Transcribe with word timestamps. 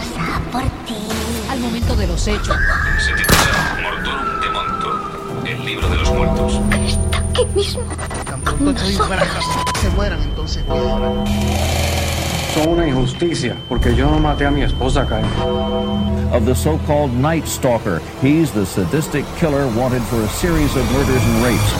ansiosa 0.00 0.40
por 0.50 0.62
ti. 0.86 0.96
Al 1.50 1.60
momento 1.60 1.96
de 1.96 2.06
los 2.06 2.26
hechos. 2.26 2.56
Se 2.98 3.12
titula 3.12 3.78
Mortorum 3.82 4.40
de 4.40 4.50
Monto, 4.50 5.46
el 5.46 5.64
libro 5.64 5.88
de 5.88 5.96
los 5.96 6.10
muertos. 6.12 6.60
Está 6.86 7.18
aquí 7.18 7.44
mismo. 7.54 7.82
Estoy 8.70 8.96
casa, 8.96 9.64
se 9.80 9.88
mueran 9.90 10.20
entonces 10.22 10.62
a 10.68 10.74
llorar. 10.74 11.24
Son 12.54 12.68
una 12.68 12.86
injusticia, 12.86 13.56
porque 13.68 13.94
yo 13.94 14.10
no 14.10 14.18
maté 14.18 14.46
a 14.46 14.50
mi 14.50 14.62
esposa, 14.62 15.06
Kyle. 15.06 15.24
of 16.32 16.44
the 16.44 16.54
so-called 16.54 17.12
Night 17.12 17.46
Stalker. 17.46 18.00
He's 18.20 18.52
the 18.52 18.66
sadistic 18.66 19.24
killer 19.36 19.66
wanted 19.76 20.02
for 20.02 20.20
a 20.22 20.28
series 20.28 20.74
of 20.76 20.84
murders 20.92 21.22
and 21.22 21.44
rapes. 21.44 21.72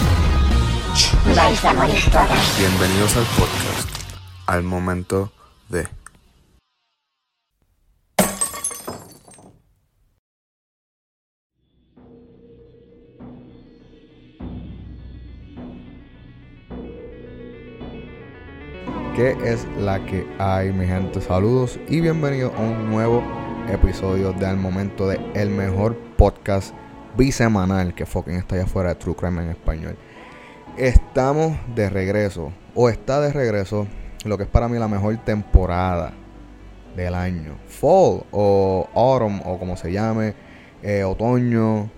Vais 1.36 1.64
a 1.64 1.72
morir 1.74 2.10
todas. 2.10 2.58
Bienvenidos 2.58 3.16
al 3.16 3.24
podcast, 3.36 3.88
al 4.46 4.62
momento 4.62 5.30
de... 5.68 5.99
¿Qué 19.20 19.36
es 19.44 19.68
la 19.76 20.02
que 20.06 20.26
hay, 20.38 20.72
mi 20.72 20.86
gente? 20.86 21.20
Saludos 21.20 21.78
y 21.90 22.00
bienvenidos 22.00 22.54
a 22.56 22.62
un 22.62 22.88
nuevo 22.88 23.22
episodio 23.68 24.32
de 24.32 24.46
Al 24.46 24.56
Momento 24.56 25.06
de 25.06 25.20
el 25.34 25.50
mejor 25.50 25.94
podcast 26.16 26.74
bisemanal 27.18 27.94
que 27.94 28.06
fucking 28.06 28.36
está 28.36 28.54
allá 28.54 28.64
afuera 28.64 28.88
de 28.88 28.94
True 28.94 29.14
Crime 29.14 29.42
en 29.42 29.50
español. 29.50 29.98
Estamos 30.78 31.54
de 31.74 31.90
regreso, 31.90 32.50
o 32.74 32.88
está 32.88 33.20
de 33.20 33.30
regreso, 33.30 33.86
lo 34.24 34.38
que 34.38 34.44
es 34.44 34.48
para 34.48 34.68
mí 34.68 34.78
la 34.78 34.88
mejor 34.88 35.14
temporada 35.18 36.14
del 36.96 37.14
año. 37.14 37.58
Fall 37.68 38.24
o 38.30 38.88
Autumn 38.94 39.42
o 39.44 39.58
como 39.58 39.76
se 39.76 39.92
llame, 39.92 40.32
eh, 40.82 41.04
otoño. 41.04 41.90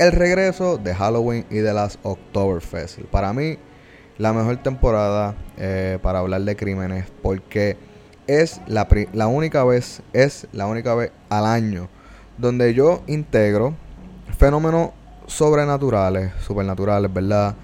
El 0.00 0.10
regreso 0.10 0.76
de 0.76 0.92
Halloween 0.92 1.46
y 1.50 1.58
de 1.58 1.72
las 1.72 2.00
Oktoberfest. 2.02 3.02
Para 3.12 3.32
mí, 3.32 3.58
la 4.18 4.32
mejor 4.32 4.56
temporada 4.58 5.34
eh, 5.56 5.98
para 6.02 6.20
hablar 6.20 6.42
de 6.42 6.56
crímenes 6.56 7.06
porque 7.22 7.76
es 8.26 8.60
la, 8.66 8.88
la 9.12 9.26
única 9.26 9.64
vez, 9.64 10.02
es 10.12 10.46
la 10.52 10.66
única 10.66 10.94
vez 10.94 11.12
al 11.28 11.46
año 11.46 11.88
donde 12.38 12.74
yo 12.74 13.02
integro 13.06 13.74
fenómenos 14.36 14.90
sobrenaturales, 15.26 16.32
supernaturales, 16.40 17.12
¿verdad? 17.12 17.54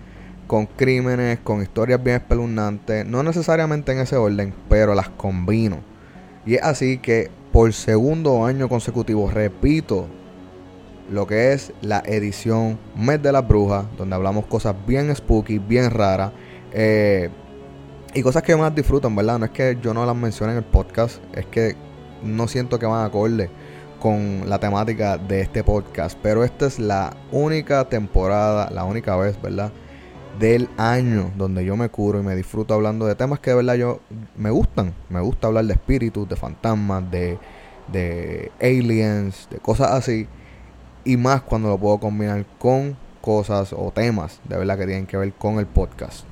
Con 0.47 0.67
crímenes, 0.67 1.39
con 1.41 1.63
historias 1.63 2.03
bien 2.03 2.17
espeluznantes, 2.17 3.07
no 3.07 3.23
necesariamente 3.23 3.93
en 3.93 4.01
ese 4.01 4.17
orden, 4.17 4.55
pero 4.69 4.95
las 4.95 5.09
combino. 5.09 5.81
Y 6.45 6.55
es 6.55 6.63
así 6.63 6.99
que 6.99 7.31
por 7.53 7.73
segundo 7.73 8.45
año 8.45 8.69
consecutivo 8.69 9.31
repito 9.31 10.09
lo 11.11 11.27
que 11.27 11.53
es 11.53 11.73
la 11.83 12.03
edición 12.07 12.79
Mes 12.97 13.23
de 13.23 13.33
las 13.33 13.47
Brujas, 13.47 13.87
donde 13.97 14.15
hablamos 14.17 14.47
cosas 14.47 14.75
bien 14.87 15.15
spooky, 15.15 15.59
bien 15.59 15.91
raras. 15.91 16.33
eh, 16.73 17.31
y 18.15 18.23
cosas 18.23 18.43
que 18.43 18.55
más 18.57 18.75
disfrutan, 18.75 19.17
¿verdad? 19.17 19.39
No 19.39 19.47
es 19.47 19.53
que 19.53 19.79
yo 19.81 19.95
no 19.95 20.05
las 20.05 20.15
mencione 20.15 20.53
en 20.53 20.59
el 20.59 20.65
podcast, 20.65 21.23
es 21.35 21.47
que 21.47 21.77
no 22.23 22.47
siento 22.47 22.79
que 22.79 22.85
van 22.87 23.07
acorde 23.07 23.49
con 24.01 24.43
la 24.51 24.59
temática 24.59 25.17
de 25.17 25.41
este 25.41 25.65
podcast. 25.65 26.19
Pero 26.23 26.45
esta 26.45 26.67
es 26.67 26.79
la 26.79 27.17
única 27.31 27.89
temporada, 27.89 28.69
la 28.71 28.85
única 28.85 29.17
vez, 29.17 29.41
¿verdad? 29.41 29.73
Del 30.39 30.69
año 30.77 31.31
donde 31.39 31.65
yo 31.65 31.77
me 31.77 31.89
curo 31.89 32.21
y 32.21 32.23
me 32.23 32.37
disfruto 32.37 32.75
hablando 32.75 33.07
de 33.07 33.15
temas 33.15 33.41
que 33.41 33.51
de 33.51 33.57
verdad 33.57 33.75
yo 33.77 34.01
me 34.37 34.51
gustan. 34.51 34.95
Me 35.09 35.21
gusta 35.21 35.47
hablar 35.47 35.65
de 35.65 35.73
espíritus, 35.75 36.29
de 36.29 36.37
fantasmas, 36.37 37.11
de, 37.11 37.39
de 37.91 38.51
aliens, 38.61 39.49
de 39.51 39.59
cosas 39.59 39.91
así. 39.93 40.27
Y 41.05 41.17
más 41.17 41.43
cuando 41.43 41.69
lo 41.69 41.79
puedo 41.79 41.99
combinar 41.99 42.47
con 42.61 42.97
cosas 43.21 43.73
o 43.73 43.91
temas 43.91 44.41
de 44.49 44.57
verdad 44.57 44.79
que 44.79 44.87
tienen 44.87 45.07
que 45.07 45.17
ver 45.17 45.33
con 45.33 45.59
el 45.59 45.67
podcast. 45.67 46.25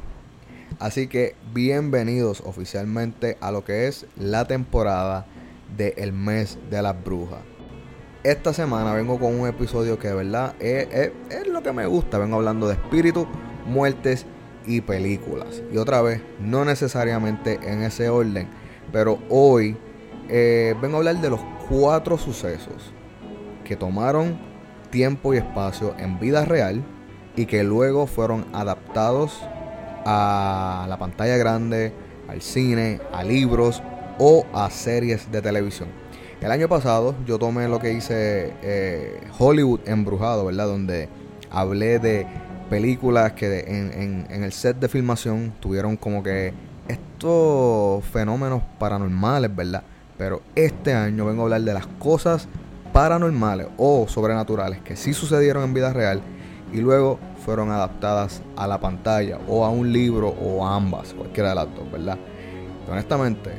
Así 0.79 1.09
que 1.09 1.35
bienvenidos 1.53 2.41
oficialmente 2.47 3.37
a 3.41 3.51
lo 3.51 3.65
que 3.65 3.89
es 3.89 4.07
la 4.17 4.45
temporada 4.45 5.27
del 5.77 6.13
mes 6.13 6.57
de 6.71 6.83
las 6.83 7.03
brujas. 7.03 7.41
Esta 8.23 8.53
semana 8.53 8.93
vengo 8.93 9.19
con 9.19 9.41
un 9.41 9.49
episodio 9.49 9.99
que 9.99 10.07
de 10.07 10.15
verdad 10.15 10.55
es 10.61 11.11
lo 11.49 11.65
que 11.65 11.73
me 11.73 11.87
gusta. 11.87 12.19
Vengo 12.19 12.37
hablando 12.37 12.69
de 12.69 12.75
espíritus, 12.75 13.27
muertes 13.67 14.25
y 14.67 14.83
películas. 14.83 15.65
Y 15.73 15.79
otra 15.79 16.01
vez, 16.01 16.23
no 16.39 16.65
necesariamente 16.65 17.59
en 17.63 17.83
ese 17.83 18.09
orden, 18.09 18.47
pero 18.93 19.19
hoy 19.31 19.77
eh, 20.29 20.77
vengo 20.81 20.97
a 20.97 20.99
hablar 20.99 21.21
de 21.21 21.31
los 21.31 21.41
cuatro 21.69 22.17
sucesos 22.19 22.93
que 23.65 23.75
tomaron 23.75 24.50
tiempo 24.91 25.35
y 25.35 25.39
espacio 25.39 25.95
en 25.99 26.19
vida 26.21 26.45
real 26.45 26.83
y 27.37 27.47
que 27.47 27.63
luego 27.65 28.07
fueron 28.07 28.45
adaptados 28.53 29.41
a 30.05 30.87
la 30.89 30.99
pantalla 30.99 31.37
grande, 31.37 31.93
al 32.29 32.43
cine, 32.43 33.01
a 33.13 33.23
libros 33.23 33.83
o 34.19 34.45
a 34.53 34.71
series 34.71 35.31
de 35.31 35.41
televisión. 35.43 35.89
El 36.41 36.51
año 36.53 36.69
pasado 36.69 37.15
yo 37.27 37.39
tomé 37.39 37.69
lo 37.69 37.79
que 37.79 37.93
hice 37.93 38.55
eh, 38.63 39.21
Hollywood 39.39 39.81
Embrujado, 39.87 40.47
¿verdad? 40.47 40.67
Donde 40.67 41.09
hablé 41.51 41.99
de 41.99 42.27
películas 42.71 43.33
que 43.33 43.61
en- 43.61 44.27
en 44.31 44.45
el 44.45 44.53
set 44.53 44.79
de 44.79 44.89
filmación 44.89 45.53
tuvieron 45.61 45.97
como 45.97 46.23
que 46.23 46.55
estos 46.89 48.05
fenómenos 48.07 48.63
paranormales, 48.79 49.55
¿verdad? 49.55 49.83
Pero 50.17 50.43
este 50.55 50.95
año 50.95 51.27
vengo 51.27 51.43
a 51.43 51.45
hablar 51.45 51.61
de 51.63 51.75
las 51.75 51.87
cosas 51.87 52.49
paranormales 52.93 53.69
o 53.77 54.07
sobrenaturales 54.09 54.81
que 54.81 54.97
sí 54.97 55.13
sucedieron 55.13 55.65
en 55.65 55.75
vida 55.75 55.93
real 55.93 56.23
y 56.73 56.79
luego 56.79 57.19
fueron 57.45 57.71
adaptadas 57.71 58.43
a 58.57 58.67
la 58.67 58.81
pantalla 58.81 59.39
o 59.49 59.65
a 59.65 59.71
un 59.71 59.93
libro 59.93 60.29
o 60.29 60.67
a 60.67 60.77
ambas, 60.77 61.15
cualquiera 61.15 61.51
de 61.51 61.55
las 61.57 61.75
dos, 61.75 61.91
¿verdad? 61.91 62.19
Honestamente, 62.91 63.51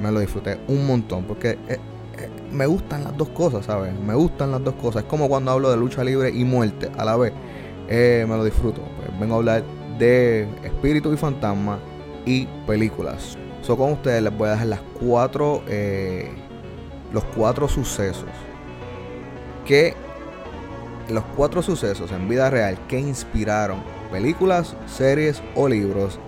me 0.00 0.10
lo 0.10 0.20
disfruté 0.20 0.58
un 0.68 0.86
montón 0.86 1.24
porque 1.24 1.50
eh, 1.68 1.78
eh, 2.18 2.28
me 2.52 2.66
gustan 2.66 3.04
las 3.04 3.16
dos 3.16 3.28
cosas, 3.30 3.66
¿sabes? 3.66 3.92
Me 4.00 4.14
gustan 4.14 4.50
las 4.52 4.62
dos 4.62 4.74
cosas. 4.74 5.02
Es 5.02 5.08
como 5.08 5.28
cuando 5.28 5.50
hablo 5.50 5.70
de 5.70 5.76
lucha 5.76 6.04
libre 6.04 6.30
y 6.30 6.44
muerte 6.44 6.90
a 6.96 7.04
la 7.04 7.16
vez. 7.16 7.32
Eh, 7.88 8.24
me 8.28 8.36
lo 8.36 8.44
disfruto. 8.44 8.80
Pues 8.96 9.20
vengo 9.20 9.34
a 9.34 9.38
hablar 9.38 9.64
de 9.98 10.48
espíritus 10.62 11.14
y 11.14 11.16
fantasmas 11.16 11.78
y 12.24 12.46
películas. 12.66 13.36
So, 13.62 13.76
con 13.76 13.92
ustedes 13.92 14.22
les 14.22 14.36
voy 14.36 14.48
a 14.48 14.52
dejar 14.52 14.66
las 14.68 14.80
cuatro, 15.00 15.62
los 17.12 17.24
cuatro 17.34 17.68
sucesos 17.68 18.28
que 19.66 19.94
los 21.08 21.24
cuatro 21.36 21.62
sucesos 21.62 22.10
en 22.12 22.28
vida 22.28 22.50
real 22.50 22.78
que 22.88 22.98
inspiraron 22.98 23.80
películas, 24.10 24.74
series 24.86 25.42
o 25.54 25.68
libros 25.68 26.18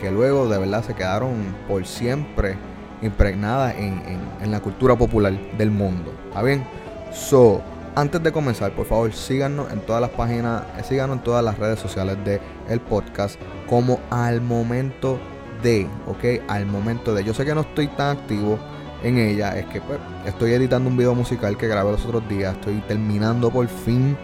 que 0.00 0.10
luego 0.10 0.48
de 0.48 0.58
verdad 0.58 0.84
se 0.84 0.94
quedaron 0.94 1.32
por 1.66 1.84
siempre 1.86 2.56
impregnadas 3.02 3.74
en, 3.76 4.02
en- 4.40 4.50
la 4.52 4.60
cultura 4.60 4.96
popular 4.96 5.32
del 5.58 5.70
mundo. 5.70 6.12
¿Está 6.28 6.42
bien? 6.42 6.64
So, 7.12 7.60
antes 7.96 8.22
de 8.22 8.30
comenzar, 8.32 8.72
por 8.72 8.86
favor, 8.86 9.12
síganos 9.12 9.72
en 9.72 9.80
todas 9.80 10.00
las 10.00 10.10
páginas, 10.10 10.62
eh, 10.78 10.84
síganos 10.84 11.16
en 11.18 11.22
todas 11.24 11.44
las 11.44 11.58
redes 11.58 11.78
sociales 11.80 12.16
del 12.24 12.40
el 12.68 12.80
podcast 12.80 13.40
como 13.68 13.98
al 14.10 14.40
momento 14.40 15.18
de, 15.62 15.86
¿ok? 16.06 16.42
Al 16.48 16.66
momento 16.66 17.12
de. 17.14 17.24
Yo 17.24 17.34
sé 17.34 17.44
que 17.44 17.54
no 17.54 17.62
estoy 17.62 17.88
tan 17.88 18.16
activo 18.16 18.58
en 19.02 19.18
ella, 19.18 19.56
es 19.58 19.66
que 19.66 19.80
pues 19.80 19.98
estoy 20.26 20.52
editando 20.52 20.88
un 20.90 20.96
video 20.96 21.14
musical 21.14 21.56
que 21.56 21.68
grabé 21.68 21.92
los 21.92 22.04
otros 22.04 22.28
días, 22.28 22.54
estoy 22.54 22.80
terminando 22.88 23.50
por 23.50 23.68
fin 23.68 24.16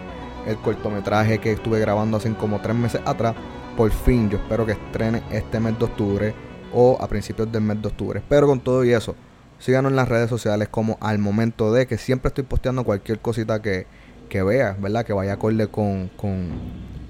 el 0.45 0.57
cortometraje 0.57 1.39
que 1.39 1.53
estuve 1.53 1.79
grabando 1.79 2.17
hace 2.17 2.33
como 2.33 2.61
tres 2.61 2.75
meses 2.75 3.01
atrás. 3.05 3.35
Por 3.75 3.91
fin, 3.91 4.29
yo 4.29 4.37
espero 4.37 4.65
que 4.65 4.73
estrene 4.73 5.23
este 5.31 5.59
mes 5.59 5.77
de 5.77 5.85
octubre 5.85 6.33
o 6.73 6.97
a 6.99 7.07
principios 7.07 7.51
del 7.51 7.61
mes 7.61 7.81
de 7.81 7.87
octubre. 7.87 8.21
Pero 8.27 8.47
con 8.47 8.59
todo 8.59 8.83
y 8.83 8.91
eso, 8.91 9.15
síganos 9.59 9.91
en 9.91 9.95
las 9.95 10.07
redes 10.07 10.29
sociales 10.29 10.69
como 10.69 10.97
al 11.01 11.19
momento 11.19 11.73
de 11.73 11.87
que 11.87 11.97
siempre 11.97 12.29
estoy 12.29 12.43
posteando 12.43 12.83
cualquier 12.83 13.19
cosita 13.19 13.61
que, 13.61 13.87
que 14.29 14.43
vea, 14.43 14.77
¿verdad? 14.79 15.05
Que 15.05 15.13
vaya 15.13 15.33
acorde 15.33 15.67
con, 15.67 16.09
con, 16.15 16.49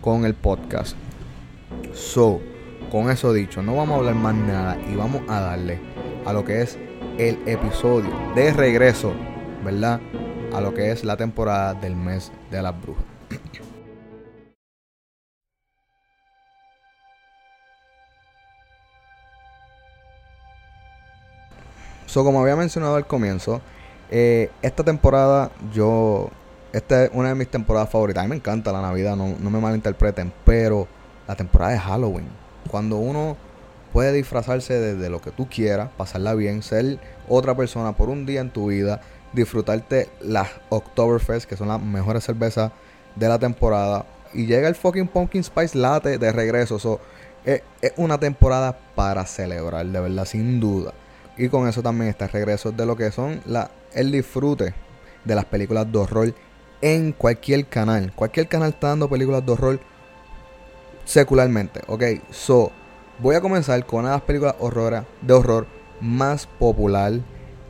con 0.01 0.25
el 0.25 0.33
podcast. 0.33 0.95
So, 1.93 2.41
con 2.91 3.09
eso 3.09 3.33
dicho, 3.33 3.61
no 3.61 3.75
vamos 3.75 3.95
a 3.95 3.97
hablar 3.99 4.15
más 4.15 4.35
nada 4.35 4.77
y 4.91 4.95
vamos 4.95 5.21
a 5.27 5.39
darle 5.41 5.79
a 6.25 6.33
lo 6.33 6.45
que 6.45 6.61
es 6.61 6.79
el 7.17 7.39
episodio 7.47 8.11
de 8.35 8.51
regreso, 8.53 9.13
¿verdad? 9.63 9.99
A 10.53 10.61
lo 10.61 10.73
que 10.73 10.91
es 10.91 11.03
la 11.03 11.17
temporada 11.17 11.73
del 11.73 11.95
mes 11.95 12.31
de 12.51 12.61
las 12.61 12.79
brujas. 12.81 13.03
So, 22.07 22.23
como 22.23 22.39
había 22.39 22.55
mencionado 22.55 22.95
al 22.95 23.05
comienzo, 23.05 23.61
eh, 24.09 24.49
esta 24.61 24.83
temporada 24.83 25.51
yo. 25.73 26.29
Esta 26.71 27.05
es 27.05 27.09
una 27.13 27.29
de 27.29 27.35
mis 27.35 27.49
temporadas 27.49 27.89
favoritas. 27.89 28.21
A 28.21 28.25
mí 28.25 28.29
me 28.29 28.35
encanta 28.37 28.71
la 28.71 28.81
Navidad, 28.81 29.17
no, 29.17 29.35
no 29.37 29.49
me 29.49 29.59
malinterpreten, 29.59 30.31
pero 30.45 30.87
la 31.27 31.35
temporada 31.35 31.73
de 31.73 31.79
Halloween. 31.79 32.27
Cuando 32.69 32.97
uno 32.97 33.35
puede 33.95 34.11
disfrazarse 34.11 34.73
de 34.73 35.09
lo 35.09 35.21
que 35.21 35.31
tú 35.31 35.47
quieras, 35.47 35.89
pasarla 35.95 36.35
bien, 36.35 36.63
ser 36.63 36.99
otra 37.29 37.55
persona 37.55 37.95
por 37.95 38.09
un 38.09 38.25
día 38.25 38.41
en 38.41 38.49
tu 38.49 38.67
vida, 38.67 38.99
disfrutarte 39.31 40.09
las 40.19 40.49
Oktoberfest, 40.67 41.47
que 41.47 41.55
son 41.55 41.69
las 41.69 41.81
mejores 41.81 42.25
cervezas 42.25 42.73
de 43.15 43.29
la 43.29 43.39
temporada. 43.39 44.05
Y 44.33 44.47
llega 44.47 44.67
el 44.67 44.75
fucking 44.75 45.07
Pumpkin 45.07 45.45
Spice 45.45 45.77
Latte 45.77 46.17
de 46.17 46.31
regreso. 46.33 46.77
So, 46.77 46.99
es, 47.45 47.61
es, 47.81 47.93
una 47.95 48.19
temporada 48.19 48.77
para 48.95 49.25
celebrar, 49.25 49.85
de 49.85 50.01
verdad, 50.01 50.25
sin 50.25 50.59
duda. 50.59 50.93
Y 51.37 51.47
con 51.47 51.65
eso 51.65 51.81
también 51.81 52.09
está 52.09 52.25
el 52.25 52.31
regreso 52.31 52.73
de 52.73 52.85
lo 52.85 52.97
que 52.97 53.11
son 53.11 53.39
la, 53.45 53.71
el 53.93 54.11
disfrute 54.11 54.73
de 55.23 55.35
las 55.35 55.45
películas 55.45 55.89
de 55.89 55.97
horror 55.97 56.35
en 56.81 57.13
cualquier 57.13 57.65
canal. 57.67 58.11
Cualquier 58.13 58.49
canal 58.49 58.71
está 58.71 58.89
dando 58.89 59.09
películas 59.09 59.45
de 59.45 59.53
horror 59.53 59.79
secularmente. 61.05 61.79
Ok, 61.87 62.03
so 62.29 62.73
voy 63.19 63.35
a 63.35 63.41
comenzar 63.41 63.85
con 63.85 64.01
una 64.01 64.09
de 64.09 64.15
las 64.15 64.23
películas 64.23 64.55
de 65.21 65.33
horror 65.33 65.67
más 66.01 66.47
popular 66.47 67.13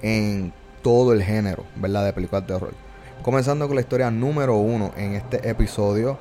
en 0.01 0.53
todo 0.81 1.13
el 1.13 1.21
género, 1.23 1.63
¿verdad? 1.75 2.05
De 2.05 2.13
películas 2.13 2.45
de 2.47 2.53
horror. 2.53 2.73
Comenzando 3.21 3.67
con 3.67 3.75
la 3.75 3.81
historia 3.81 4.11
número 4.11 4.55
uno 4.57 4.91
en 4.97 5.13
este 5.13 5.49
episodio, 5.49 6.17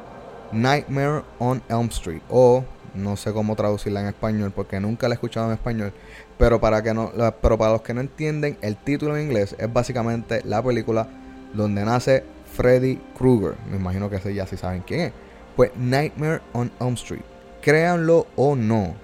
Nightmare 0.53 1.23
on 1.39 1.63
Elm 1.69 1.89
Street, 1.89 2.23
o 2.31 2.65
no 2.95 3.17
sé 3.17 3.33
cómo 3.33 3.57
traducirla 3.57 4.01
en 4.01 4.07
español 4.07 4.53
porque 4.55 4.81
nunca 4.81 5.09
la 5.09 5.15
he 5.15 5.17
escuchado 5.17 5.47
en 5.47 5.53
español, 5.53 5.93
pero 6.39 6.61
para 6.61 6.83
que 6.83 6.95
no, 6.95 7.13
pero 7.43 7.59
para 7.59 7.73
los 7.73 7.83
que 7.83 7.93
no 7.93 8.01
entienden, 8.01 8.57
el 8.63 8.77
título 8.77 9.17
en 9.17 9.25
inglés 9.25 9.55
es 9.59 9.73
básicamente 9.73 10.43
la 10.45 10.63
película 10.63 11.09
donde 11.53 11.85
nace 11.85 12.25
Freddy 12.57 13.01
Krueger. 13.19 13.57
Me 13.71 13.77
imagino 13.77 14.09
que 14.09 14.35
ya 14.35 14.47
sí 14.47 14.57
saben 14.57 14.83
quién 14.87 15.01
es. 15.01 15.13
Pues 15.57 15.73
Nightmare 15.77 16.41
on 16.53 16.71
Elm 16.81 16.95
Street, 16.95 17.23
créanlo 17.61 18.27
o 18.37 18.57
no, 18.57 18.95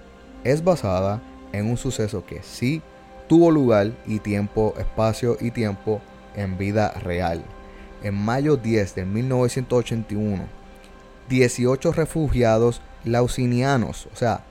es 0.45 0.65
basada 0.65 1.21
en 1.53 1.71
un 1.71 1.77
suceso 1.77 2.25
que 2.25 2.43
sí 2.43 2.83
tuvo 3.29 3.51
lugar 3.51 3.93
y 4.07 4.19
tiempo, 4.19 4.75
espacio 4.79 5.37
y 5.41 5.51
tiempo 5.51 6.01
en 6.35 6.59
vida 6.59 6.91
real. 7.03 7.43
En 8.03 8.15
mayo 8.15 8.57
10 8.57 8.95
de 8.95 9.05
1981, 9.05 10.45
18 11.29 11.93
refugiados 11.93 12.81
lausinianos, 13.05 14.09
o 14.13 14.17
sea, 14.17 14.43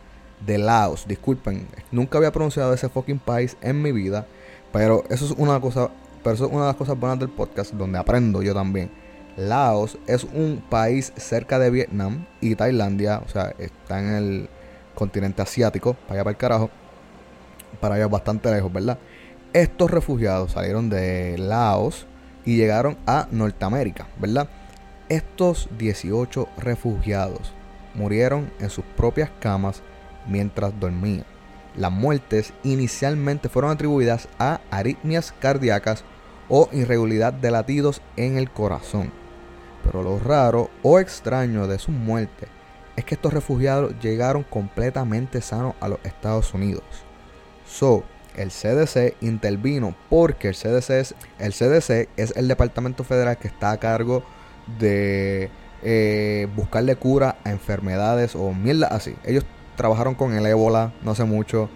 de 0.46 0.58
Laos, 0.58 1.06
disculpen, 1.08 1.68
nunca 1.92 2.18
había 2.18 2.32
pronunciado 2.32 2.74
ese 2.74 2.90
fucking 2.90 3.20
país 3.20 3.58
en 3.62 3.82
mi 3.82 3.92
vida, 3.92 4.26
pero 4.72 5.04
eso 5.10 5.26
es 5.26 5.32
una 5.32 5.60
cosa, 5.60 5.90
pero 6.24 6.36
eso 6.36 6.46
es 6.46 6.52
una 6.52 6.62
de 6.62 6.68
las 6.68 6.76
cosas 6.76 6.98
buenas 6.98 7.20
del 7.20 7.30
podcast 7.30 7.74
donde 7.74 7.98
aprendo 7.98 8.42
yo 8.42 8.54
también. 8.54 8.90
Laos 9.36 9.98
es 10.08 10.24
un 10.24 10.64
país 10.70 11.12
cerca 11.18 11.60
de 11.60 11.70
Vietnam 11.70 12.26
y 12.42 12.56
Tailandia, 12.56 13.22
o 13.26 13.30
sea, 13.30 13.54
está 13.58 14.00
en 14.00 14.08
el 14.14 14.50
continente 15.00 15.42
asiático, 15.42 15.94
para 15.94 16.16
allá 16.16 16.24
para 16.26 16.32
el 16.32 16.38
carajo, 16.38 16.70
para 17.80 17.96
allá 17.96 18.08
bastante 18.08 18.52
lejos, 18.52 18.72
¿verdad? 18.72 19.00
Estos 19.54 19.90
refugiados 19.90 20.52
salieron 20.52 20.90
de 20.90 21.38
Laos 21.38 22.06
y 22.46 22.58
llegaron 22.58 22.98
a 23.08 23.28
Norteamérica, 23.32 24.08
¿verdad? 24.20 24.50
Estos 25.08 25.70
18 25.78 26.50
refugiados 26.58 27.54
murieron 27.96 28.52
en 28.60 28.70
sus 28.70 28.84
propias 28.98 29.32
camas 29.40 29.82
mientras 30.28 30.78
dormían. 30.80 31.26
Las 31.76 31.92
muertes 31.92 32.54
inicialmente 32.64 33.48
fueron 33.48 33.72
atribuidas 33.72 34.28
a 34.38 34.60
aritmias 34.70 35.34
cardíacas 35.40 36.04
o 36.50 36.68
irregularidad 36.74 37.32
de 37.32 37.52
latidos 37.52 38.02
en 38.18 38.38
el 38.38 38.52
corazón. 38.52 39.12
Pero 39.86 40.04
lo 40.04 40.20
raro 40.20 40.70
o 40.84 41.00
extraño 41.00 41.68
de 41.68 41.80
su 41.80 41.92
muerte 41.92 42.59
es 43.00 43.06
que 43.06 43.16
estos 43.16 43.34
refugiados 43.34 43.94
llegaron 44.02 44.44
completamente 44.44 45.42
sanos 45.42 45.74
a 45.80 45.88
los 45.88 46.00
Estados 46.04 46.54
Unidos. 46.54 46.84
So, 47.66 48.04
el 48.36 48.50
CDC 48.50 49.16
intervino 49.22 49.96
porque 50.10 50.50
el 50.50 50.56
CDC, 50.56 50.90
es, 50.92 51.16
el 51.40 51.54
CDC 51.54 52.10
es 52.18 52.36
el 52.36 52.48
departamento 52.48 53.04
federal 53.04 53.38
que 53.38 53.48
está 53.48 53.72
a 53.72 53.78
cargo 53.78 54.24
de 54.80 55.50
eh, 55.82 56.48
buscarle 56.56 56.98
cura 56.98 57.38
a 57.46 57.52
enfermedades 57.52 58.36
o 58.36 58.54
mierda 58.54 58.88
así. 58.88 59.16
Ellos 59.24 59.46
trabajaron 59.78 60.14
con 60.14 60.34
el 60.34 60.46
ébola 60.46 60.92
no 61.02 61.16
sé 61.16 61.24
mucho, 61.24 61.70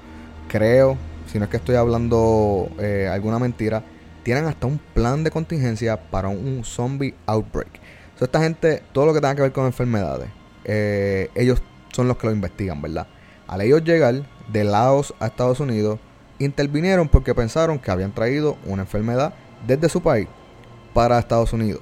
creo, 0.50 0.98
si 1.32 1.40
no 1.40 1.46
es 1.46 1.52
que 1.52 1.58
estoy 1.58 1.76
hablando 1.76 2.70
eh, 2.80 3.10
alguna 3.10 3.40
mentira, 3.40 3.82
tienen 4.24 4.46
hasta 4.46 4.68
un 4.68 4.78
plan 4.94 5.24
de 5.24 5.32
contingencia 5.32 6.10
para 6.10 6.28
un 6.28 6.64
zombie 6.66 7.16
outbreak. 7.28 7.80
So, 8.20 8.26
esta 8.26 8.42
gente, 8.42 8.84
todo 8.92 9.06
lo 9.06 9.14
que 9.14 9.22
tenga 9.22 9.36
que 9.36 9.42
ver 9.42 9.52
con 9.54 9.66
enfermedades, 9.66 10.30
eh, 10.66 11.30
ellos 11.36 11.62
son 11.92 12.08
los 12.08 12.18
que 12.18 12.28
lo 12.28 12.34
investigan, 12.34 12.82
¿verdad? 12.82 13.08
Al 13.48 13.62
ellos 13.62 13.84
llegar 13.84 14.24
de 14.52 14.64
Laos 14.64 15.14
a 15.20 15.28
Estados 15.28 15.60
Unidos, 15.60 16.00
intervinieron 16.40 17.08
porque 17.08 17.36
pensaron 17.36 17.80
que 17.80 17.92
habían 17.92 18.14
traído 18.14 18.58
una 18.66 18.84
enfermedad 18.84 19.34
desde 19.66 19.90
su 19.90 20.02
país 20.02 20.28
para 20.94 21.20
Estados 21.20 21.54
Unidos. 21.54 21.82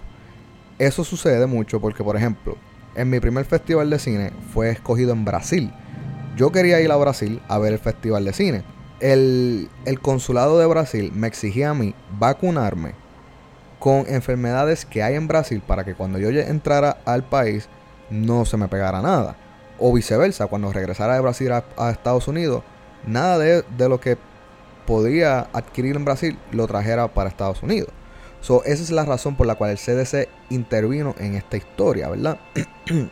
Eso 0.80 1.04
sucede 1.04 1.46
mucho 1.46 1.80
porque, 1.80 2.04
por 2.04 2.16
ejemplo, 2.16 2.58
en 2.96 3.10
mi 3.10 3.20
primer 3.20 3.46
festival 3.46 3.90
de 3.90 4.00
cine 4.00 4.32
fue 4.54 4.70
escogido 4.70 5.14
en 5.14 5.26
Brasil. 5.26 5.72
Yo 6.36 6.52
quería 6.52 6.82
ir 6.82 6.92
a 6.92 6.98
Brasil 6.98 7.42
a 7.48 7.58
ver 7.58 7.74
el 7.74 7.80
festival 7.80 8.26
de 8.26 8.34
cine. 8.34 8.64
El, 9.00 9.70
el 9.86 10.00
consulado 10.00 10.60
de 10.60 10.66
Brasil 10.66 11.12
me 11.14 11.28
exigía 11.28 11.72
a 11.72 11.74
mí 11.74 11.96
vacunarme 12.20 12.94
con 13.80 14.06
enfermedades 14.08 14.86
que 14.86 15.02
hay 15.02 15.16
en 15.16 15.28
Brasil 15.28 15.62
para 15.66 15.84
que 15.84 15.96
cuando 15.96 16.20
yo 16.20 16.30
entrara 16.30 16.98
al 17.06 17.24
país 17.24 17.68
no 18.12 18.46
se 18.46 18.58
me 18.58 18.68
pegara 18.68 19.02
nada. 19.02 19.36
O 19.80 19.92
viceversa, 19.92 20.46
cuando 20.46 20.72
regresara 20.72 21.16
de 21.16 21.22
Brasil 21.22 21.52
a, 21.52 21.90
Estados 21.90 22.28
Unidos, 22.28 22.64
nada 23.08 23.40
de, 23.40 23.90
lo 23.90 24.00
que 24.00 24.18
podía 24.86 25.48
adquirir 25.54 25.96
en 25.96 26.06
Brasil 26.06 26.38
lo 26.52 26.68
trajera 26.68 27.08
para 27.08 27.30
Estados 27.30 27.64
Unidos. 27.64 27.90
So, 28.42 28.64
esa 28.64 28.84
es 28.84 28.92
la 28.92 29.06
razón 29.06 29.36
por 29.36 29.48
la 29.48 29.56
cual 29.56 29.72
el 29.72 29.78
CDC 29.78 30.28
intervino 30.50 31.16
en 31.18 31.36
esta 31.36 31.58
historia, 31.58 32.10
¿verdad? 32.10 32.40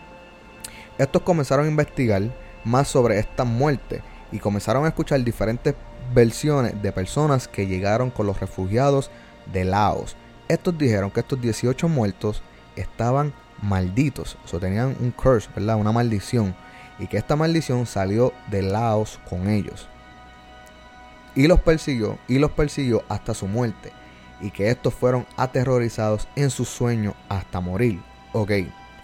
Estos 0.97 1.21
comenzaron 1.21 1.65
a 1.65 1.69
investigar 1.69 2.23
más 2.63 2.87
sobre 2.87 3.19
esta 3.19 3.45
muerte 3.45 4.01
y 4.31 4.39
comenzaron 4.39 4.85
a 4.85 4.89
escuchar 4.89 5.23
diferentes 5.23 5.75
versiones 6.13 6.81
de 6.81 6.91
personas 6.91 7.47
que 7.47 7.67
llegaron 7.67 8.09
con 8.09 8.27
los 8.27 8.39
refugiados 8.39 9.09
de 9.51 9.65
Laos. 9.65 10.15
Estos 10.47 10.77
dijeron 10.77 11.11
que 11.11 11.19
estos 11.19 11.39
18 11.39 11.87
muertos 11.87 12.41
estaban 12.75 13.33
malditos, 13.61 14.37
o 14.51 14.59
tenían 14.59 14.95
un 14.99 15.11
curse, 15.11 15.49
¿verdad? 15.55 15.77
Una 15.77 15.91
maldición. 15.91 16.55
Y 16.97 17.07
que 17.07 17.17
esta 17.17 17.35
maldición 17.35 17.85
salió 17.85 18.33
de 18.49 18.61
Laos 18.61 19.19
con 19.29 19.49
ellos. 19.49 19.87
Y 21.35 21.47
los 21.47 21.59
persiguió, 21.61 22.17
y 22.27 22.39
los 22.39 22.51
persiguió 22.51 23.03
hasta 23.07 23.33
su 23.33 23.47
muerte. 23.47 23.91
Y 24.41 24.51
que 24.51 24.69
estos 24.69 24.93
fueron 24.93 25.25
aterrorizados 25.37 26.27
en 26.35 26.49
su 26.49 26.65
sueño 26.65 27.13
hasta 27.29 27.59
morir. 27.61 28.01
Ok, 28.33 28.51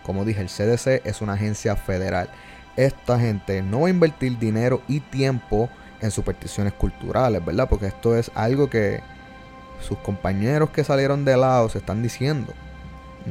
como 0.03 0.25
dije, 0.25 0.41
el 0.41 0.49
CDC 0.49 1.05
es 1.05 1.21
una 1.21 1.33
agencia 1.33 1.75
federal. 1.75 2.29
Esta 2.75 3.19
gente 3.19 3.61
no 3.61 3.81
va 3.81 3.87
a 3.87 3.91
invertir 3.91 4.37
dinero 4.37 4.81
y 4.87 4.99
tiempo 4.99 5.69
en 6.01 6.11
supersticiones 6.11 6.73
culturales, 6.73 7.43
¿verdad? 7.43 7.69
Porque 7.69 7.87
esto 7.87 8.17
es 8.17 8.29
algo 8.35 8.69
que 8.69 9.01
sus 9.81 9.97
compañeros 9.99 10.69
que 10.69 10.83
salieron 10.83 11.25
de 11.25 11.37
Laos 11.37 11.75
están 11.75 12.03
diciendo. 12.03 12.53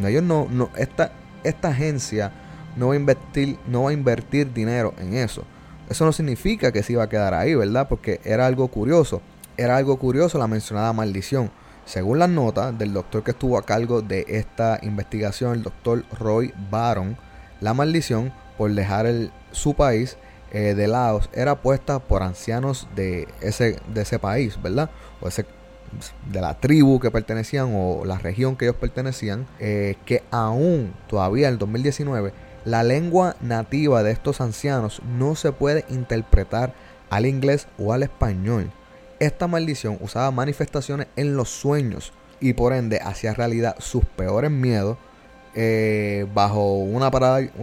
Ellos 0.02 0.22
no, 0.22 0.48
no, 0.50 0.70
esta, 0.76 1.12
esta 1.44 1.68
agencia 1.68 2.32
no 2.76 2.88
va 2.88 2.94
a 2.94 2.96
invertir, 2.96 3.58
no 3.66 3.84
va 3.84 3.90
a 3.90 3.92
invertir 3.92 4.52
dinero 4.52 4.94
en 4.98 5.14
eso. 5.14 5.44
Eso 5.88 6.04
no 6.04 6.12
significa 6.12 6.72
que 6.72 6.82
se 6.82 6.94
iba 6.94 7.02
a 7.02 7.08
quedar 7.08 7.34
ahí, 7.34 7.54
¿verdad? 7.54 7.88
Porque 7.88 8.20
era 8.24 8.46
algo 8.46 8.68
curioso. 8.68 9.20
Era 9.56 9.76
algo 9.76 9.98
curioso 9.98 10.38
la 10.38 10.48
mencionada 10.48 10.92
maldición. 10.92 11.50
Según 11.84 12.18
las 12.18 12.30
notas 12.30 12.76
del 12.78 12.94
doctor 12.94 13.22
que 13.22 13.32
estuvo 13.32 13.58
a 13.58 13.62
cargo 13.62 14.00
de 14.00 14.24
esta 14.28 14.78
investigación, 14.82 15.52
el 15.52 15.62
doctor 15.62 16.04
Roy 16.18 16.52
Baron, 16.70 17.16
la 17.60 17.74
maldición 17.74 18.32
por 18.56 18.72
dejar 18.72 19.06
el, 19.06 19.30
su 19.52 19.74
país 19.74 20.16
eh, 20.52 20.74
de 20.74 20.88
Laos 20.88 21.28
era 21.32 21.60
puesta 21.60 21.98
por 21.98 22.22
ancianos 22.22 22.88
de 22.96 23.28
ese, 23.40 23.78
de 23.92 24.02
ese 24.02 24.18
país, 24.18 24.60
¿verdad? 24.62 24.90
O 25.20 25.28
ese 25.28 25.44
de 26.30 26.40
la 26.40 26.54
tribu 26.60 27.00
que 27.00 27.10
pertenecían 27.10 27.72
o 27.74 28.04
la 28.04 28.18
región 28.18 28.56
que 28.56 28.66
ellos 28.66 28.76
pertenecían, 28.76 29.46
eh, 29.58 29.96
que 30.04 30.22
aún 30.30 30.92
todavía 31.08 31.48
en 31.48 31.54
el 31.54 31.58
2019 31.58 32.32
la 32.64 32.82
lengua 32.82 33.36
nativa 33.40 34.02
de 34.02 34.12
estos 34.12 34.40
ancianos 34.40 35.02
no 35.18 35.34
se 35.34 35.52
puede 35.52 35.84
interpretar 35.88 36.72
al 37.10 37.26
inglés 37.26 37.68
o 37.78 37.92
al 37.92 38.02
español. 38.02 38.70
Esta 39.20 39.46
maldición 39.46 39.98
usaba 40.00 40.30
manifestaciones 40.30 41.08
en 41.16 41.36
los 41.36 41.50
sueños 41.50 42.12
y 42.40 42.54
por 42.54 42.72
ende 42.72 43.00
hacía 43.02 43.34
realidad 43.34 43.76
sus 43.78 44.04
peores 44.04 44.50
miedos 44.50 44.96
eh, 45.54 46.26
bajo 46.34 46.74
una 46.74 47.10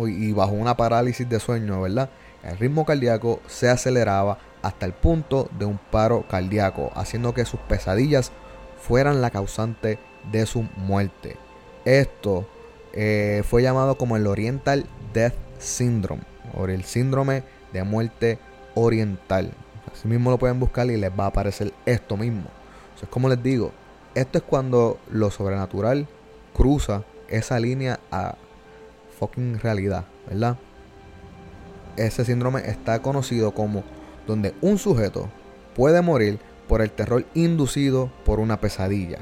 y 0.07 0.31
bajo 0.31 0.53
una 0.53 0.77
parálisis 0.77 1.27
de 1.27 1.39
sueño, 1.39 1.81
¿verdad? 1.81 2.09
El 2.43 2.57
ritmo 2.57 2.85
cardíaco 2.85 3.41
se 3.47 3.69
aceleraba 3.69 4.39
hasta 4.61 4.85
el 4.85 4.93
punto 4.93 5.49
de 5.57 5.65
un 5.65 5.77
paro 5.77 6.25
cardíaco, 6.27 6.91
haciendo 6.95 7.33
que 7.33 7.45
sus 7.45 7.59
pesadillas 7.61 8.31
fueran 8.79 9.21
la 9.21 9.29
causante 9.29 9.99
de 10.31 10.45
su 10.45 10.63
muerte. 10.77 11.37
Esto 11.85 12.47
eh, 12.93 13.43
fue 13.47 13.61
llamado 13.61 13.97
como 13.97 14.17
el 14.17 14.27
Oriental 14.27 14.85
Death 15.13 15.35
Syndrome, 15.59 16.23
o 16.53 16.65
el 16.65 16.83
síndrome 16.83 17.43
de 17.73 17.83
muerte 17.83 18.39
oriental. 18.75 19.51
Así 19.91 20.07
mismo 20.07 20.31
lo 20.31 20.37
pueden 20.37 20.59
buscar 20.59 20.89
y 20.89 20.97
les 20.97 21.11
va 21.11 21.25
a 21.25 21.27
aparecer 21.27 21.73
esto 21.85 22.17
mismo. 22.17 22.49
Entonces, 22.89 23.09
como 23.09 23.29
les 23.29 23.41
digo, 23.41 23.71
esto 24.15 24.37
es 24.37 24.43
cuando 24.43 24.99
lo 25.09 25.31
sobrenatural 25.31 26.07
cruza 26.53 27.03
esa 27.29 27.59
línea 27.59 27.99
a 28.11 28.35
fucking 29.19 29.59
realidad, 29.59 30.05
¿verdad? 30.27 30.57
Ese 31.97 32.25
síndrome 32.25 32.69
está 32.69 33.01
conocido 33.01 33.53
como 33.53 33.83
donde 34.31 34.55
un 34.61 34.77
sujeto 34.77 35.29
puede 35.75 36.01
morir 36.01 36.39
por 36.69 36.81
el 36.81 36.89
terror 36.89 37.25
inducido 37.33 38.09
por 38.23 38.39
una 38.39 38.61
pesadilla. 38.61 39.19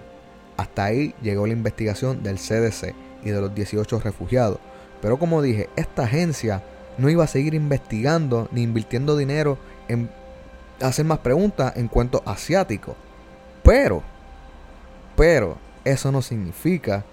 Hasta 0.56 0.86
ahí 0.86 1.16
llegó 1.24 1.48
la 1.48 1.54
investigación 1.54 2.22
del 2.22 2.38
CDC 2.38 2.94
y 3.24 3.32
de 3.32 3.42
los 3.42 3.56
18 3.56 4.00
refugiados. 4.02 4.60
Pero 5.02 5.18
como 5.18 5.42
dije, 5.42 5.68
esta 5.76 6.04
agencia 6.04 6.62
no 7.00 7.10
iba 7.10 7.24
a 7.24 7.28
seguir 7.28 7.56
investigando 7.56 8.48
ni 8.52 8.62
invirtiendo 8.62 9.18
dinero 9.18 9.58
en 9.88 10.12
hacer 10.80 11.06
más 11.06 11.20
preguntas 11.20 11.74
en 11.76 11.88
cuanto 11.88 12.22
asiático. 12.24 12.96
Pero, 13.64 14.04
pero, 15.16 15.58
eso 15.86 16.12
no 16.12 16.22
significa 16.22 17.04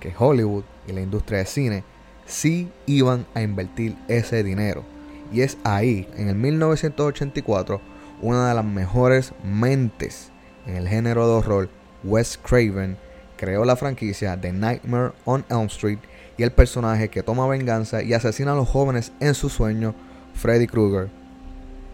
que 0.00 0.12
Hollywood 0.16 0.64
y 0.86 0.92
la 0.92 1.00
industria 1.00 1.38
de 1.38 1.46
cine 1.46 1.84
sí 2.26 2.70
iban 2.84 3.26
a 3.32 3.40
invertir 3.40 3.96
ese 4.06 4.42
dinero. 4.42 4.97
Y 5.32 5.42
es 5.42 5.58
ahí, 5.64 6.08
en 6.16 6.28
el 6.28 6.34
1984, 6.36 7.80
una 8.22 8.48
de 8.48 8.54
las 8.54 8.64
mejores 8.64 9.32
mentes 9.44 10.30
en 10.66 10.76
el 10.76 10.88
género 10.88 11.26
de 11.26 11.34
horror, 11.34 11.68
Wes 12.04 12.38
Craven, 12.38 12.96
creó 13.36 13.64
la 13.64 13.76
franquicia 13.76 14.36
de 14.36 14.52
Nightmare 14.52 15.12
on 15.24 15.44
Elm 15.48 15.66
Street 15.66 15.98
y 16.36 16.42
el 16.42 16.52
personaje 16.52 17.08
que 17.08 17.22
toma 17.22 17.46
venganza 17.46 18.02
y 18.02 18.12
asesina 18.14 18.52
a 18.52 18.56
los 18.56 18.68
jóvenes 18.68 19.12
en 19.20 19.34
su 19.34 19.48
sueño, 19.48 19.94
Freddy 20.34 20.66
Krueger. 20.66 21.08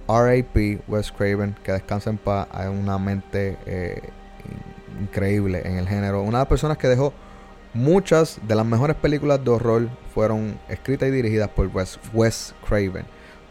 R.A.P. 0.07 0.83
Wes 0.87 1.11
Craven, 1.11 1.57
que 1.65 1.73
descansa 1.73 2.11
en 2.11 2.19
paz, 2.19 2.47
hay 2.53 2.69
una 2.69 2.99
mente 2.99 3.57
eh, 3.65 4.03
increíble 5.01 5.63
en 5.65 5.79
el 5.79 5.89
género. 5.89 6.21
Una 6.21 6.39
de 6.39 6.43
las 6.43 6.49
personas 6.49 6.77
que 6.77 6.89
dejó 6.89 7.15
muchas 7.73 8.39
de 8.47 8.55
las 8.55 8.67
mejores 8.67 8.97
películas 8.97 9.43
de 9.43 9.51
horror 9.51 9.89
fueron 10.13 10.59
escritas 10.69 11.09
y 11.09 11.13
dirigidas 11.13 11.49
por 11.49 11.69
Wes, 11.69 11.99
Wes 12.13 12.55
Craven. 12.69 13.07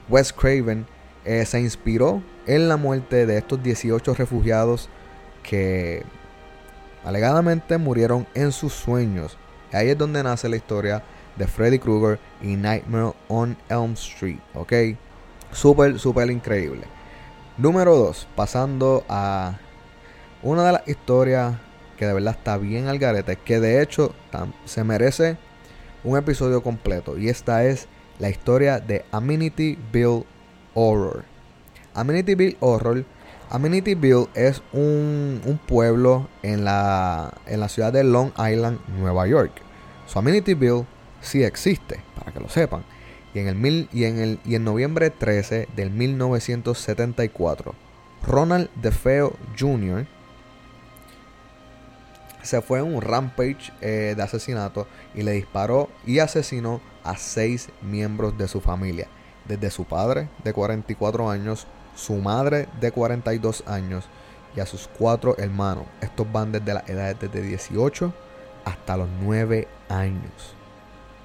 Wes 0.10 0.33
Craven 0.33 0.86
eh, 1.25 1.45
se 1.45 1.60
inspiró 1.60 2.22
en 2.45 2.67
la 2.67 2.77
muerte 2.77 3.25
de 3.25 3.38
estos 3.38 3.62
18 3.63 4.13
refugiados 4.13 4.89
que 5.41 6.03
alegadamente 7.03 7.77
murieron 7.77 8.27
en 8.33 8.51
sus 8.51 8.74
sueños. 8.74 9.38
Ahí 9.72 9.89
es 9.89 9.98
donde 9.98 10.24
nace 10.24 10.50
la 10.50 10.55
historia 10.55 11.03
de 11.36 11.48
Freddy 11.48 11.79
Krueger 11.79 12.19
y 12.41 12.55
Nightmare 12.55 13.13
on 13.27 13.57
Elm 13.69 13.93
Street. 13.93 14.39
¿Ok? 14.53 14.74
Súper, 15.51 16.00
súper 16.00 16.29
increíble. 16.29 16.83
Número 17.57 17.95
2. 17.95 18.27
Pasando 18.36 19.03
a 19.10 19.57
una 20.41 20.65
de 20.65 20.72
las 20.74 20.88
historias 20.88 21.55
que 21.98 22.05
de 22.05 22.13
verdad 22.13 22.36
está 22.38 22.57
bien 22.57 22.88
al 22.88 23.00
garete. 23.00 23.38
Que 23.38 23.60
de 23.60 23.81
hecho 23.81 24.13
se 24.65 24.83
merece 24.83 25.38
un 26.03 26.17
episodio 26.17 26.62
completo. 26.62 27.17
Y 27.17 27.29
esta 27.29 27.65
es 27.65 27.88
la 28.20 28.29
historia 28.29 28.79
de 28.79 29.05
Amityville 29.12 30.25
Horror. 30.74 31.24
Amityville 31.93 32.58
Horror. 32.60 33.05
Amityville 33.50 34.27
es 34.34 34.62
un, 34.72 35.41
un 35.46 35.60
pueblo 35.67 36.27
en 36.41 36.65
la, 36.65 37.34
en 37.46 37.60
la 37.60 37.70
ciudad 37.70 37.93
de 37.93 38.03
Long 38.03 38.32
Island, 38.38 38.79
Nueva 38.98 39.27
York. 39.27 39.51
So 40.08 40.20
Amityville 40.20 40.86
sí 41.22 41.43
existe, 41.43 42.00
para 42.17 42.32
que 42.32 42.39
lo 42.39 42.50
sepan. 42.50 42.84
Y 43.34 43.39
en, 43.39 43.48
el 43.48 43.55
mil, 43.55 43.89
y, 43.91 44.05
en 44.05 44.20
el, 44.20 44.39
y 44.46 44.55
en 44.55 44.63
noviembre 44.63 45.10
13 45.10 45.67
del 45.75 45.89
1974, 45.89 47.74
Ronald 48.25 48.70
DeFeo 48.82 49.36
Jr. 49.58 50.05
se 52.43 52.62
fue 52.62 52.79
en 52.79 52.93
un 52.93 53.01
rampage 53.01 53.71
eh, 53.81 54.13
de 54.15 54.21
asesinato 54.21 54.88
y 55.15 55.23
le 55.23 55.31
disparó 55.31 55.89
y 56.05 56.19
asesinó 56.19 56.81
a 57.03 57.17
seis 57.17 57.69
miembros 57.81 58.38
de 58.38 58.47
su 58.47 58.62
familia, 58.62 59.07
desde 59.45 59.71
su 59.71 59.85
padre 59.85 60.29
de 60.43 60.53
44 60.53 61.29
años, 61.29 61.67
su 61.95 62.15
madre 62.15 62.67
de 62.79 62.91
42 62.91 63.63
años 63.67 64.05
y 64.55 64.59
a 64.59 64.65
sus 64.65 64.88
cuatro 64.88 65.35
hermanos. 65.38 65.85
Estos 66.01 66.31
van 66.31 66.51
desde 66.51 66.73
las 66.73 66.88
edades 66.88 67.17
desde 67.19 67.41
18 67.41 68.13
hasta 68.65 68.97
los 68.97 69.09
9 69.21 69.67
años. 69.89 70.55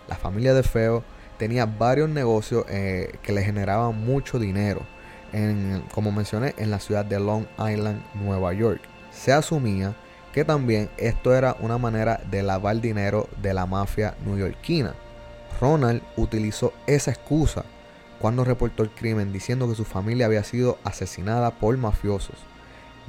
La 0.08 0.16
familia 0.16 0.54
de 0.54 0.62
Feo 0.62 1.04
tenía 1.36 1.66
varios 1.66 2.08
negocios 2.08 2.64
eh, 2.68 3.18
que 3.22 3.32
le 3.32 3.42
generaban 3.42 4.04
mucho 4.04 4.38
dinero, 4.38 4.80
en, 5.32 5.84
como 5.94 6.10
mencioné, 6.10 6.54
en 6.56 6.70
la 6.70 6.80
ciudad 6.80 7.04
de 7.04 7.20
Long 7.20 7.46
Island, 7.58 8.02
Nueva 8.14 8.52
York. 8.54 8.80
Se 9.10 9.32
asumía 9.32 9.94
que 10.32 10.44
también 10.44 10.90
esto 10.96 11.34
era 11.34 11.56
una 11.60 11.78
manera 11.78 12.20
de 12.30 12.42
lavar 12.42 12.80
dinero 12.80 13.28
de 13.42 13.54
la 13.54 13.66
mafia 13.66 14.14
neoyorquina. 14.24 14.94
Ronald 15.60 16.02
utilizó 16.16 16.72
esa 16.86 17.10
excusa 17.10 17.64
cuando 18.20 18.44
reportó 18.44 18.82
el 18.82 18.90
crimen 18.90 19.32
diciendo 19.32 19.68
que 19.68 19.74
su 19.74 19.84
familia 19.84 20.26
había 20.26 20.44
sido 20.44 20.78
asesinada 20.84 21.50
por 21.52 21.76
mafiosos, 21.76 22.36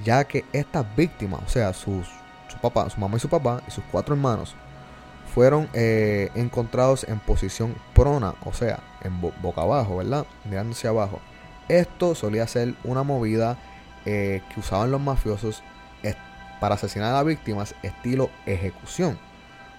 ya 0.04 0.24
que 0.24 0.46
estas 0.54 0.86
víctimas, 0.96 1.42
o 1.46 1.50
sea, 1.50 1.74
sus, 1.74 2.08
su 2.48 2.58
papá, 2.62 2.90
su 2.90 3.00
mamá 3.00 3.18
y 3.18 3.20
su 3.20 3.30
papá 3.30 3.62
y 3.68 3.72
sus 3.72 3.84
cuatro 3.92 4.16
hermanos, 4.16 4.56
fueron 5.34 5.70
eh, 5.74 6.32
encontrados 6.36 7.04
en 7.04 7.20
posición 7.20 7.76
prona, 7.94 8.34
o 8.46 8.54
sea, 8.54 8.80
en 9.02 9.22
boca 9.22 9.62
abajo, 9.62 9.98
¿verdad? 9.98 10.26
Mirando 10.46 10.74
hacia 10.74 10.90
abajo. 10.90 11.20
Esto 11.68 12.16
solía 12.16 12.48
ser 12.48 12.74
una 12.84 13.04
movida 13.04 13.58
eh, 14.06 14.42
que 14.54 14.60
usaban 14.60 14.92
los 14.92 15.02
mafiosos 15.02 15.62
para 16.60 16.76
asesinar 16.76 17.16
a 17.16 17.24
víctimas 17.24 17.76
estilo 17.84 18.30
ejecución. 18.46 19.18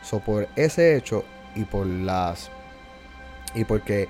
So, 0.03 0.21
por 0.21 0.49
ese 0.57 0.97
hecho 0.97 1.25
y 1.55 1.65
por 1.65 1.87
las 1.87 2.51
y 3.55 3.65
porque 3.65 4.09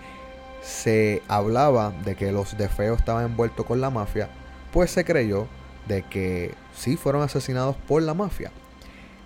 se 0.62 1.22
hablaba 1.28 1.92
de 2.04 2.14
que 2.14 2.32
los 2.32 2.56
de 2.56 2.68
Feo 2.68 2.94
estaban 2.94 3.24
envueltos 3.24 3.64
con 3.64 3.80
la 3.80 3.90
mafia, 3.90 4.28
pues 4.72 4.90
se 4.90 5.04
creyó 5.04 5.46
de 5.88 6.02
que 6.02 6.54
sí 6.74 6.96
fueron 6.96 7.22
asesinados 7.22 7.76
por 7.88 8.02
la 8.02 8.14
mafia. 8.14 8.52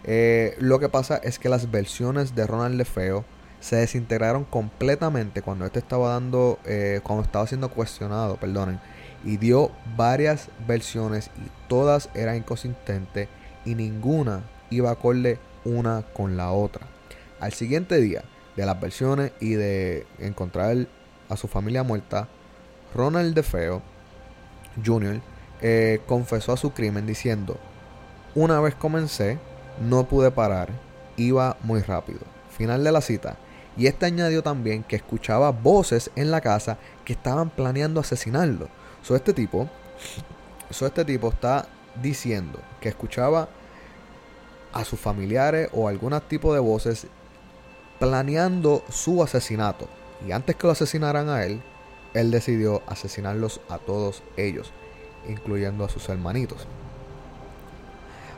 Eh, 0.05 0.55
lo 0.59 0.79
que 0.79 0.89
pasa 0.89 1.17
es 1.17 1.39
que 1.39 1.49
las 1.49 1.71
versiones 1.71 2.35
de 2.35 2.47
Ronald 2.47 2.85
Feo 2.85 3.25
se 3.61 3.77
desintegraron 3.77 4.45
completamente 4.45 5.41
cuando 5.41 5.65
este 5.65 5.79
estaba 5.79 6.11
dando, 6.11 6.59
eh, 6.67 7.01
cuando 7.03 7.25
estaba 7.25 7.47
siendo 7.47 7.71
cuestionado, 7.71 8.37
perdonen, 8.37 8.79
y 9.25 9.39
dio 9.39 9.71
varias 9.97 10.49
versiones 10.67 11.31
y 11.39 11.49
todas 11.69 12.11
eran 12.15 12.37
inconsistentes 12.37 13.29
y 13.65 13.75
ninguna 13.75 14.43
iba 14.71 14.91
a 14.91 14.93
acorde 14.93 15.39
una 15.65 16.03
con 16.13 16.37
la 16.37 16.53
otra. 16.53 16.87
Al 17.41 17.53
siguiente 17.53 18.01
día 18.01 18.23
de 18.57 18.67
las 18.67 18.81
versiones 18.81 19.33
y 19.41 19.55
de 19.55 20.07
encontrar 20.19 20.87
a 21.29 21.37
su 21.37 21.49
familia 21.49 21.83
muerta, 21.83 22.29
Ronald 22.95 23.35
DeFeo 23.35 23.83
Jr. 24.85 25.21
Eh, 25.61 26.01
confesó 26.07 26.53
a 26.53 26.57
su 26.57 26.73
crimen 26.73 27.07
diciendo, 27.07 27.59
una 28.35 28.61
vez 28.61 28.75
comencé, 28.75 29.39
no 29.81 30.05
pude 30.05 30.31
parar, 30.31 30.69
iba 31.17 31.57
muy 31.63 31.81
rápido. 31.81 32.21
Final 32.57 32.85
de 32.85 32.93
la 32.93 33.01
cita. 33.01 33.37
Y 33.77 33.87
este 33.87 34.07
añadió 34.07 34.43
también 34.43 34.85
que 34.85 34.97
escuchaba 34.97 35.51
voces 35.51 36.11
en 36.15 36.31
la 36.31 36.41
casa 36.41 36.79
que 37.05 37.13
estaban 37.13 37.51
planeando 37.51 38.01
asesinarlo. 38.01 38.69
So, 39.05 39.15
este 39.15 39.35
tipo, 39.35 39.69
so, 40.71 40.87
este 40.87 41.05
tipo 41.05 41.29
está 41.29 41.69
diciendo 42.01 42.59
que 42.81 42.89
escuchaba 42.89 43.51
a 44.73 44.85
sus 44.85 44.99
familiares 44.99 45.69
o 45.73 45.89
algún 45.89 46.19
tipo 46.27 46.55
de 46.55 46.61
voces 46.61 47.07
planeando 47.99 48.83
su 48.89 49.23
asesinato. 49.23 49.89
Y 50.27 50.33
antes 50.33 50.57
que 50.57 50.67
lo 50.67 50.73
asesinaran 50.73 51.29
a 51.29 51.45
él, 51.45 51.61
él 52.15 52.31
decidió 52.31 52.83
asesinarlos 52.87 53.61
a 53.69 53.77
todos 53.77 54.23
ellos, 54.39 54.73
incluyendo 55.29 55.85
a 55.85 55.91
sus 55.91 56.09
hermanitos. 56.09 56.67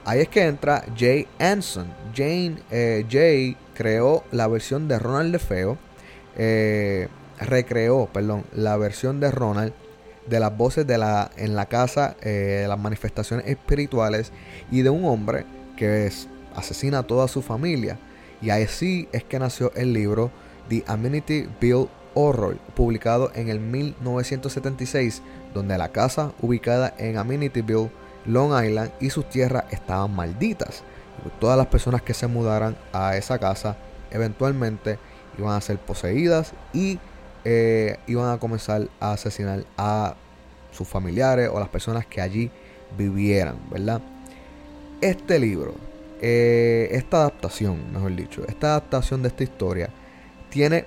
Ahí 0.04 0.22
es 0.22 0.28
que 0.28 0.46
entra 0.46 0.84
Jay 0.96 1.28
Anson. 1.38 1.86
Jane, 2.12 2.56
eh, 2.72 3.06
Jay 3.08 3.56
creó 3.74 4.24
la 4.32 4.48
versión 4.48 4.88
de 4.88 4.98
Ronald 4.98 5.30
de 5.30 5.38
Feo. 5.38 5.78
Eh, 6.36 7.08
recreó, 7.38 8.06
perdón, 8.12 8.44
la 8.52 8.76
versión 8.76 9.20
de 9.20 9.30
Ronald 9.30 9.72
de 10.28 10.40
las 10.40 10.56
voces 10.56 10.86
de 10.86 10.98
la, 10.98 11.30
en 11.36 11.54
la 11.54 11.66
casa, 11.66 12.16
eh, 12.22 12.66
las 12.68 12.78
manifestaciones 12.78 13.46
espirituales 13.46 14.32
y 14.70 14.82
de 14.82 14.90
un 14.90 15.04
hombre 15.04 15.46
que 15.76 16.06
es, 16.06 16.28
asesina 16.54 17.00
a 17.00 17.02
toda 17.02 17.28
su 17.28 17.42
familia. 17.42 17.98
Y 18.42 18.50
así 18.50 19.08
es 19.12 19.24
que 19.24 19.38
nació 19.38 19.72
el 19.74 19.92
libro 19.92 20.30
The 20.68 20.84
Amenity 20.86 21.48
Bill 21.60 21.88
Horror, 22.14 22.56
publicado 22.74 23.30
en 23.34 23.48
el 23.48 23.60
1976, 23.60 25.22
donde 25.54 25.78
la 25.78 25.90
casa 25.90 26.32
ubicada 26.40 26.94
en 26.98 27.18
Amenityville 27.18 27.90
Long 28.24 28.52
Island 28.64 28.90
y 29.00 29.10
sus 29.10 29.28
tierras 29.28 29.64
estaban 29.70 30.14
malditas. 30.14 30.82
todas 31.40 31.56
las 31.56 31.66
personas 31.66 32.02
que 32.02 32.14
se 32.14 32.26
mudaran 32.26 32.76
a 32.92 33.16
esa 33.16 33.38
casa 33.38 33.76
eventualmente 34.10 34.98
iban 35.38 35.54
a 35.54 35.60
ser 35.60 35.78
poseídas 35.78 36.52
y 36.72 36.98
eh, 37.48 38.00
iban 38.08 38.28
a 38.28 38.38
comenzar 38.38 38.88
a 38.98 39.12
asesinar 39.12 39.64
a 39.78 40.16
sus 40.72 40.88
familiares 40.88 41.48
o 41.52 41.60
las 41.60 41.68
personas 41.68 42.04
que 42.04 42.20
allí 42.20 42.50
vivieran, 42.98 43.56
¿verdad? 43.70 44.00
Este 45.00 45.38
libro, 45.38 45.76
eh, 46.20 46.88
esta 46.90 47.18
adaptación, 47.18 47.92
mejor 47.92 48.16
dicho, 48.16 48.42
esta 48.48 48.70
adaptación 48.70 49.22
de 49.22 49.28
esta 49.28 49.44
historia 49.44 49.90
tiene 50.50 50.86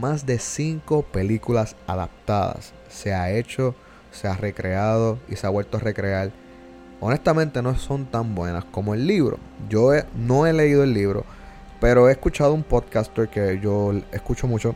más 0.00 0.24
de 0.24 0.38
cinco 0.38 1.02
películas 1.02 1.76
adaptadas. 1.86 2.72
Se 2.88 3.12
ha 3.12 3.30
hecho, 3.30 3.74
se 4.10 4.26
ha 4.26 4.36
recreado 4.38 5.18
y 5.28 5.36
se 5.36 5.46
ha 5.46 5.50
vuelto 5.50 5.76
a 5.76 5.80
recrear. 5.80 6.32
Honestamente 7.00 7.60
no 7.60 7.76
son 7.76 8.06
tan 8.06 8.34
buenas 8.34 8.64
como 8.64 8.94
el 8.94 9.06
libro. 9.06 9.38
Yo 9.68 9.90
no 10.16 10.46
he 10.46 10.54
leído 10.54 10.82
el 10.82 10.94
libro, 10.94 11.26
pero 11.78 12.08
he 12.08 12.12
escuchado 12.12 12.54
un 12.54 12.62
podcaster 12.62 13.28
que 13.28 13.60
yo 13.60 13.92
escucho 14.12 14.46
mucho 14.46 14.74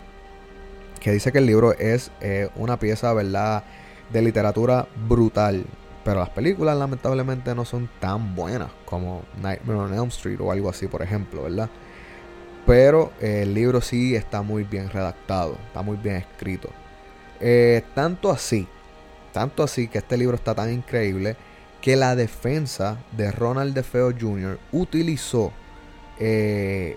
que 1.05 1.13
dice 1.13 1.33
que 1.33 1.39
el 1.39 1.45
libro 1.45 1.75
es 1.75 2.11
eh, 2.23 2.49
una 2.57 2.79
pieza, 2.79 3.13
¿verdad?, 3.13 3.63
de 4.11 4.23
literatura 4.23 4.89
brutal. 5.07 5.67
Pero 6.03 6.21
las 6.21 6.31
películas 6.31 6.79
lamentablemente 6.79 7.55
no 7.55 7.67
son 7.67 7.91
tan 8.01 8.35
buenas 8.35 8.71
como 8.87 9.23
Nightmare 9.43 9.81
on 9.81 9.93
Elm 9.93 10.09
Street 10.09 10.41
o 10.41 10.51
algo 10.51 10.71
así, 10.71 10.87
por 10.87 11.03
ejemplo, 11.03 11.43
¿verdad? 11.43 11.69
Pero 12.67 13.13
eh, 13.21 13.43
el 13.43 13.53
libro 13.53 13.83
sí 13.83 14.17
está 14.17 14.41
muy 14.41 14.65
bien 14.65 14.89
redactado, 14.89 15.59
está 15.67 15.83
muy 15.83 15.99
bien 15.99 16.17
escrito. 16.17 16.71
Eh, 17.39 17.83
tanto 17.95 18.31
así, 18.31 18.67
tanto 19.35 19.63
así 19.63 19.89
que 19.89 19.99
este 19.99 20.17
libro 20.17 20.37
está 20.37 20.55
tan 20.55 20.73
increíble 20.73 21.37
que 21.83 21.97
la 21.97 22.17
defensa 22.17 22.97
de 23.13 23.31
Ronald 23.31 23.75
DeFeo 23.75 24.11
Jr. 24.19 24.59
utilizó 24.73 25.53
eh, 26.19 26.97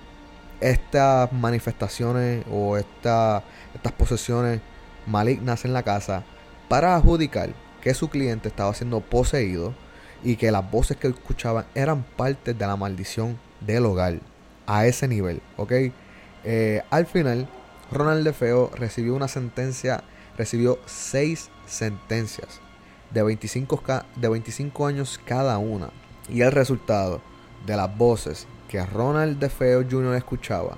estas 0.62 1.32
manifestaciones 1.34 2.44
o 2.52 2.78
esta- 2.78 3.44
estas 3.76 3.92
posesiones 3.94 4.62
malignas 5.06 5.66
en 5.66 5.74
la 5.74 5.84
casa 5.84 6.24
para 6.68 6.96
adjudicar 6.96 7.50
que 7.82 7.94
su 7.94 8.10
cliente 8.10 8.48
estaba 8.50 8.74
siendo 8.74 9.00
poseído 9.02 9.74
y 10.24 10.36
que 10.36 10.52
las 10.52 10.70
voces 10.70 10.98
que 10.98 11.08
escuchaban 11.08 11.66
eran 11.76 12.04
parte 12.04 12.54
de 12.54 12.68
la 12.68 12.76
maldición 12.76 13.38
del 13.62 13.86
hogar. 13.86 14.20
A 14.66 14.86
ese 14.86 15.08
nivel, 15.08 15.42
¿ok? 15.56 15.72
Eh, 16.44 16.82
al 16.90 17.06
final, 17.06 17.48
Ronald 17.92 18.26
DeFeo 18.26 18.70
recibió 18.76 19.16
una 19.16 19.30
sentencia, 19.30 20.04
recibió 20.38 20.78
seis 20.86 21.50
sentencias 21.66 22.60
de 23.12 23.24
25, 23.24 23.78
ca- 23.78 24.06
de 24.18 24.28
25 24.28 24.86
años 24.88 25.22
cada 25.26 25.58
una. 25.58 25.90
Y 26.28 26.42
el 26.42 26.52
resultado 26.52 27.22
de 27.66 27.78
las 27.78 27.96
voces 27.98 28.46
que 28.68 28.86
Ronald 28.86 29.40
DeFeo 29.40 29.84
Jr. 29.90 30.16
escuchaba 30.16 30.78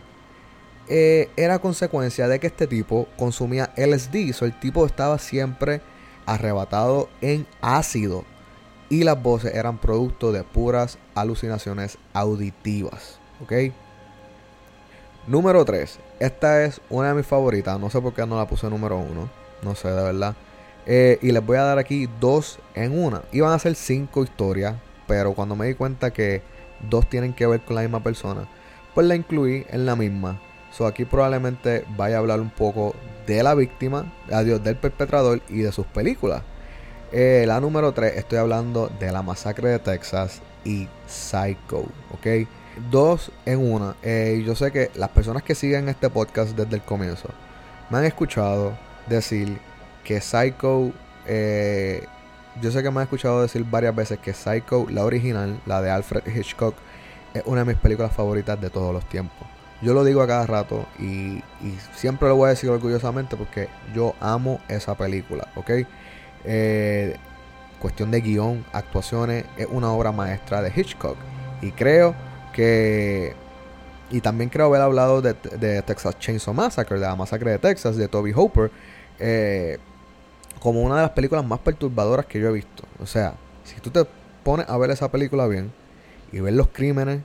eh, 0.91 1.29
era 1.37 1.59
consecuencia 1.59 2.27
de 2.27 2.39
que 2.39 2.47
este 2.47 2.65
tipo 2.65 3.07
consumía 3.15 3.71
LSD. 3.77 4.33
So 4.33 4.45
el 4.45 4.59
tipo 4.59 4.85
estaba 4.85 5.19
siempre 5.19 5.81
arrebatado 6.25 7.09
en 7.21 7.45
ácido. 7.61 8.25
Y 8.89 9.03
las 9.03 9.21
voces 9.21 9.53
eran 9.53 9.77
producto 9.77 10.31
de 10.31 10.43
puras 10.43 10.97
alucinaciones 11.13 11.99
auditivas. 12.11 13.19
¿Ok? 13.43 13.53
Número 15.27 15.63
3. 15.63 15.99
Esta 16.19 16.63
es 16.65 16.81
una 16.89 17.09
de 17.09 17.13
mis 17.13 17.27
favoritas. 17.27 17.79
No 17.79 17.91
sé 17.91 18.01
por 18.01 18.15
qué 18.15 18.25
no 18.25 18.35
la 18.37 18.47
puse 18.47 18.67
número 18.67 18.97
1. 18.97 19.29
No 19.61 19.75
sé, 19.75 19.89
de 19.89 20.01
verdad. 20.01 20.35
Eh, 20.87 21.19
y 21.21 21.31
les 21.31 21.45
voy 21.45 21.57
a 21.57 21.63
dar 21.63 21.77
aquí 21.77 22.09
dos 22.19 22.57
en 22.73 22.99
una. 22.99 23.21
Iban 23.31 23.53
a 23.53 23.59
ser 23.59 23.75
cinco 23.75 24.23
historias. 24.23 24.75
Pero 25.07 25.33
cuando 25.33 25.55
me 25.55 25.67
di 25.67 25.75
cuenta 25.75 26.11
que 26.11 26.41
dos 26.89 27.09
tienen 27.09 27.33
que 27.33 27.47
ver 27.47 27.61
con 27.61 27.75
la 27.75 27.81
misma 27.81 28.03
persona, 28.03 28.47
pues 28.93 29.07
la 29.07 29.15
incluí 29.15 29.65
en 29.69 29.85
la 29.85 29.95
misma. 29.95 30.39
So 30.71 30.85
aquí 30.85 31.05
probablemente 31.05 31.83
vaya 31.97 32.17
a 32.17 32.19
hablar 32.19 32.39
un 32.39 32.49
poco 32.49 32.95
de 33.25 33.41
la 33.43 33.55
víctima, 33.55 34.11
adiós, 34.31 34.63
del 34.63 34.75
perpetrador 34.75 35.41
y 35.49 35.59
de 35.59 35.71
sus 35.71 35.85
películas. 35.87 36.41
Eh, 37.11 37.45
la 37.47 37.59
número 37.59 37.91
3, 37.91 38.17
estoy 38.17 38.37
hablando 38.37 38.91
de 38.99 39.11
la 39.11 39.23
masacre 39.23 39.69
de 39.69 39.79
Texas 39.79 40.41
y 40.63 40.87
Psycho, 41.07 41.85
¿ok? 42.13 42.47
Dos 42.91 43.31
en 43.45 43.71
una. 43.71 43.95
Eh, 44.03 44.43
yo 44.45 44.55
sé 44.55 44.71
que 44.71 44.91
las 44.95 45.09
personas 45.09 45.43
que 45.43 45.55
siguen 45.55 45.89
este 45.89 46.09
podcast 46.09 46.55
desde 46.55 46.75
el 46.75 46.83
comienzo 46.83 47.29
me 47.89 47.97
han 47.97 48.05
escuchado 48.05 48.77
decir 49.07 49.57
que 50.03 50.21
Psycho, 50.21 50.91
eh, 51.25 52.05
yo 52.61 52.71
sé 52.71 52.83
que 52.83 52.91
me 52.91 52.97
han 52.97 53.03
escuchado 53.03 53.41
decir 53.41 53.63
varias 53.63 53.95
veces 53.95 54.19
que 54.19 54.33
Psycho, 54.33 54.87
la 54.89 55.05
original, 55.05 55.59
la 55.65 55.81
de 55.81 55.89
Alfred 55.89 56.23
Hitchcock, 56.27 56.75
es 57.33 57.43
una 57.45 57.61
de 57.63 57.73
mis 57.73 57.77
películas 57.77 58.11
favoritas 58.11 58.59
de 58.59 58.69
todos 58.69 58.93
los 58.93 59.07
tiempos. 59.07 59.47
Yo 59.81 59.93
lo 59.93 60.03
digo 60.03 60.21
a 60.21 60.27
cada 60.27 60.45
rato 60.45 60.85
y, 60.97 61.37
y 61.61 61.77
siempre 61.95 62.27
lo 62.27 62.35
voy 62.35 62.47
a 62.47 62.49
decir 62.49 62.69
orgullosamente 62.69 63.37
porque 63.37 63.69
yo 63.93 64.13
amo 64.19 64.59
esa 64.67 64.95
película, 64.95 65.47
¿ok? 65.55 65.71
Eh, 66.43 67.15
cuestión 67.79 68.11
de 68.11 68.19
guion, 68.21 68.65
actuaciones, 68.73 69.45
es 69.57 69.67
una 69.69 69.91
obra 69.91 70.11
maestra 70.11 70.61
de 70.61 70.71
Hitchcock. 70.75 71.17
Y 71.61 71.71
creo 71.71 72.13
que... 72.53 73.35
Y 74.11 74.21
también 74.21 74.49
creo 74.49 74.65
haber 74.65 74.81
hablado 74.81 75.21
de, 75.21 75.33
de 75.33 75.81
Texas 75.83 76.17
Chainsaw 76.17 76.53
Massacre, 76.53 76.99
de 76.99 77.05
la 77.05 77.15
masacre 77.15 77.51
de 77.51 77.59
Texas, 77.59 77.95
de 77.95 78.07
Toby 78.07 78.33
Hooper, 78.33 78.71
eh, 79.19 79.77
como 80.59 80.81
una 80.81 80.95
de 80.95 81.01
las 81.03 81.11
películas 81.11 81.45
más 81.45 81.59
perturbadoras 81.59 82.25
que 82.25 82.39
yo 82.39 82.49
he 82.49 82.53
visto. 82.53 82.83
O 83.01 83.05
sea, 83.05 83.35
si 83.63 83.79
tú 83.79 83.89
te 83.89 84.05
pones 84.43 84.67
a 84.69 84.77
ver 84.77 84.91
esa 84.91 85.11
película 85.11 85.47
bien 85.47 85.71
y 86.31 86.39
ver 86.39 86.53
los 86.53 86.67
crímenes 86.67 87.21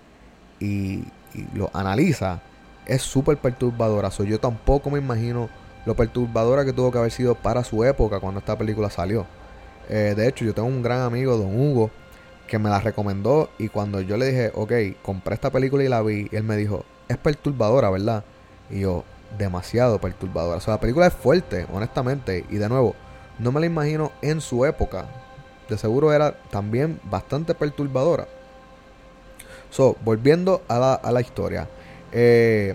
y, 0.61 1.05
y 1.35 1.49
lo 1.55 1.71
analiza, 1.73 2.41
es 2.87 3.03
súper 3.03 3.39
perturbadora. 3.39 4.11
So, 4.11 4.25
yo 4.25 4.39
tampoco 4.39 4.91
me 4.91 4.99
imagino 4.99 5.49
lo 5.87 5.95
perturbadora 5.95 6.65
que 6.65 6.73
tuvo 6.73 6.91
que 6.91 6.99
haber 6.99 7.11
sido 7.11 7.35
para 7.35 7.65
su 7.65 7.85
época 7.85 8.21
cuando 8.21 8.41
esta 8.41 8.57
película 8.57 8.91
salió. 8.91 9.27
Eh, 9.89 10.15
de 10.17 10.29
hecho, 10.29 10.45
yo 10.45 10.55
tengo 10.55 10.69
un 10.69 10.83
gran 10.83 11.01
amigo, 11.01 11.37
don 11.37 11.59
Hugo, 11.59 11.91
que 12.47 12.59
me 12.59 12.71
la 12.71 12.81
recomendó 12.81 13.51
y 13.59 13.69
cuando 13.69 14.01
yo 14.01 14.17
le 14.17 14.27
dije, 14.27 14.53
ok, 14.55 14.73
compré 15.03 15.35
esta 15.35 15.51
película 15.51 15.85
y 15.85 15.89
la 15.89 16.03
vi, 16.03 16.29
él 16.33 16.45
me 16.45 16.57
dijo, 16.57 16.85
es 17.09 17.17
perturbadora, 17.17 17.91
¿verdad? 17.91 18.25
Y 18.71 18.81
yo, 18.81 19.05
demasiado 19.39 20.01
perturbadora. 20.01 20.59
O 20.59 20.61
sea, 20.61 20.75
la 20.75 20.81
película 20.81 21.07
es 21.07 21.15
fuerte, 21.15 21.67
honestamente, 21.73 22.45
y 22.49 22.57
de 22.57 22.69
nuevo, 22.69 22.95
no 23.39 23.53
me 23.53 23.61
la 23.61 23.67
imagino 23.67 24.13
en 24.23 24.41
su 24.41 24.65
época. 24.65 25.07
De 25.69 25.79
seguro 25.79 26.13
era 26.13 26.33
también 26.51 27.01
bastante 27.05 27.55
perturbadora. 27.55 28.27
So, 29.71 29.97
volviendo 30.05 30.63
a 30.69 30.79
la, 30.79 30.95
a 30.95 31.11
la 31.11 31.21
historia. 31.21 31.69
Eh, 32.13 32.75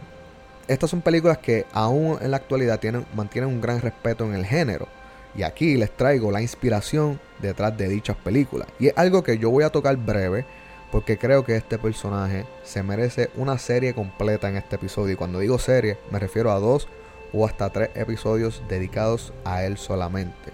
estas 0.67 0.89
son 0.89 1.01
películas 1.01 1.37
que 1.37 1.65
aún 1.71 2.17
en 2.21 2.31
la 2.31 2.37
actualidad 2.37 2.79
tienen, 2.79 3.05
mantienen 3.15 3.49
un 3.49 3.61
gran 3.61 3.81
respeto 3.81 4.25
en 4.25 4.33
el 4.33 4.45
género. 4.45 4.87
Y 5.35 5.43
aquí 5.43 5.77
les 5.77 5.95
traigo 5.95 6.31
la 6.31 6.41
inspiración 6.41 7.19
detrás 7.41 7.77
de 7.77 7.87
dichas 7.87 8.17
películas. 8.17 8.67
Y 8.79 8.87
es 8.87 8.93
algo 8.97 9.23
que 9.23 9.37
yo 9.37 9.49
voy 9.49 9.63
a 9.63 9.69
tocar 9.69 9.95
breve 9.95 10.45
porque 10.91 11.17
creo 11.17 11.45
que 11.45 11.55
este 11.55 11.77
personaje 11.77 12.45
se 12.63 12.83
merece 12.83 13.29
una 13.35 13.57
serie 13.57 13.93
completa 13.93 14.49
en 14.49 14.57
este 14.57 14.75
episodio. 14.75 15.13
Y 15.13 15.15
cuando 15.15 15.39
digo 15.39 15.59
serie 15.59 15.97
me 16.11 16.19
refiero 16.19 16.51
a 16.51 16.59
dos 16.59 16.87
o 17.33 17.45
hasta 17.45 17.69
tres 17.69 17.89
episodios 17.95 18.61
dedicados 18.67 19.33
a 19.45 19.63
él 19.63 19.77
solamente. 19.77 20.53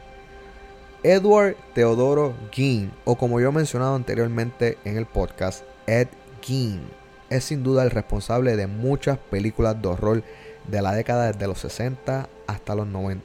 Edward 1.04 1.56
Teodoro 1.74 2.34
Gein, 2.52 2.92
o 3.04 3.16
como 3.16 3.40
yo 3.40 3.50
he 3.50 3.52
mencionado 3.52 3.96
anteriormente 3.96 4.78
en 4.86 4.98
el 4.98 5.06
podcast, 5.06 5.64
Ed 5.86 6.08
Gein, 6.42 6.82
es 7.30 7.44
sin 7.44 7.64
duda 7.64 7.84
el 7.84 7.92
responsable 7.92 8.56
de 8.56 8.68
muchas 8.68 9.18
películas 9.18 9.80
de 9.82 9.88
horror 9.88 10.24
de 10.68 10.82
la 10.82 10.94
década 10.94 11.32
desde 11.32 11.48
los 11.48 11.60
60 11.60 12.28
hasta 12.48 12.76
los 12.76 12.88
90. 12.88 13.24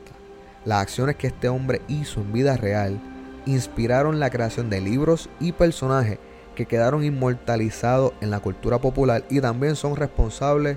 Las 0.65 0.83
acciones 0.83 1.17
que 1.17 1.29
este 1.29 1.49
hombre 1.49 1.81
hizo 1.89 2.21
en 2.21 2.33
vida 2.33 2.57
real 2.57 3.01
inspiraron 3.47 4.21
la 4.21 4.31
creación 4.31 4.69
de 4.69 4.81
libros 4.81 5.31
y 5.41 5.53
personajes 5.53 6.19
que 6.55 6.67
quedaron 6.67 7.03
inmortalizados 7.03 8.13
en 8.21 8.31
la 8.31 8.41
cultura 8.41 8.79
popular 8.79 9.25
y 9.31 9.41
también 9.41 9.77
son 9.77 9.97
responsables 9.97 10.77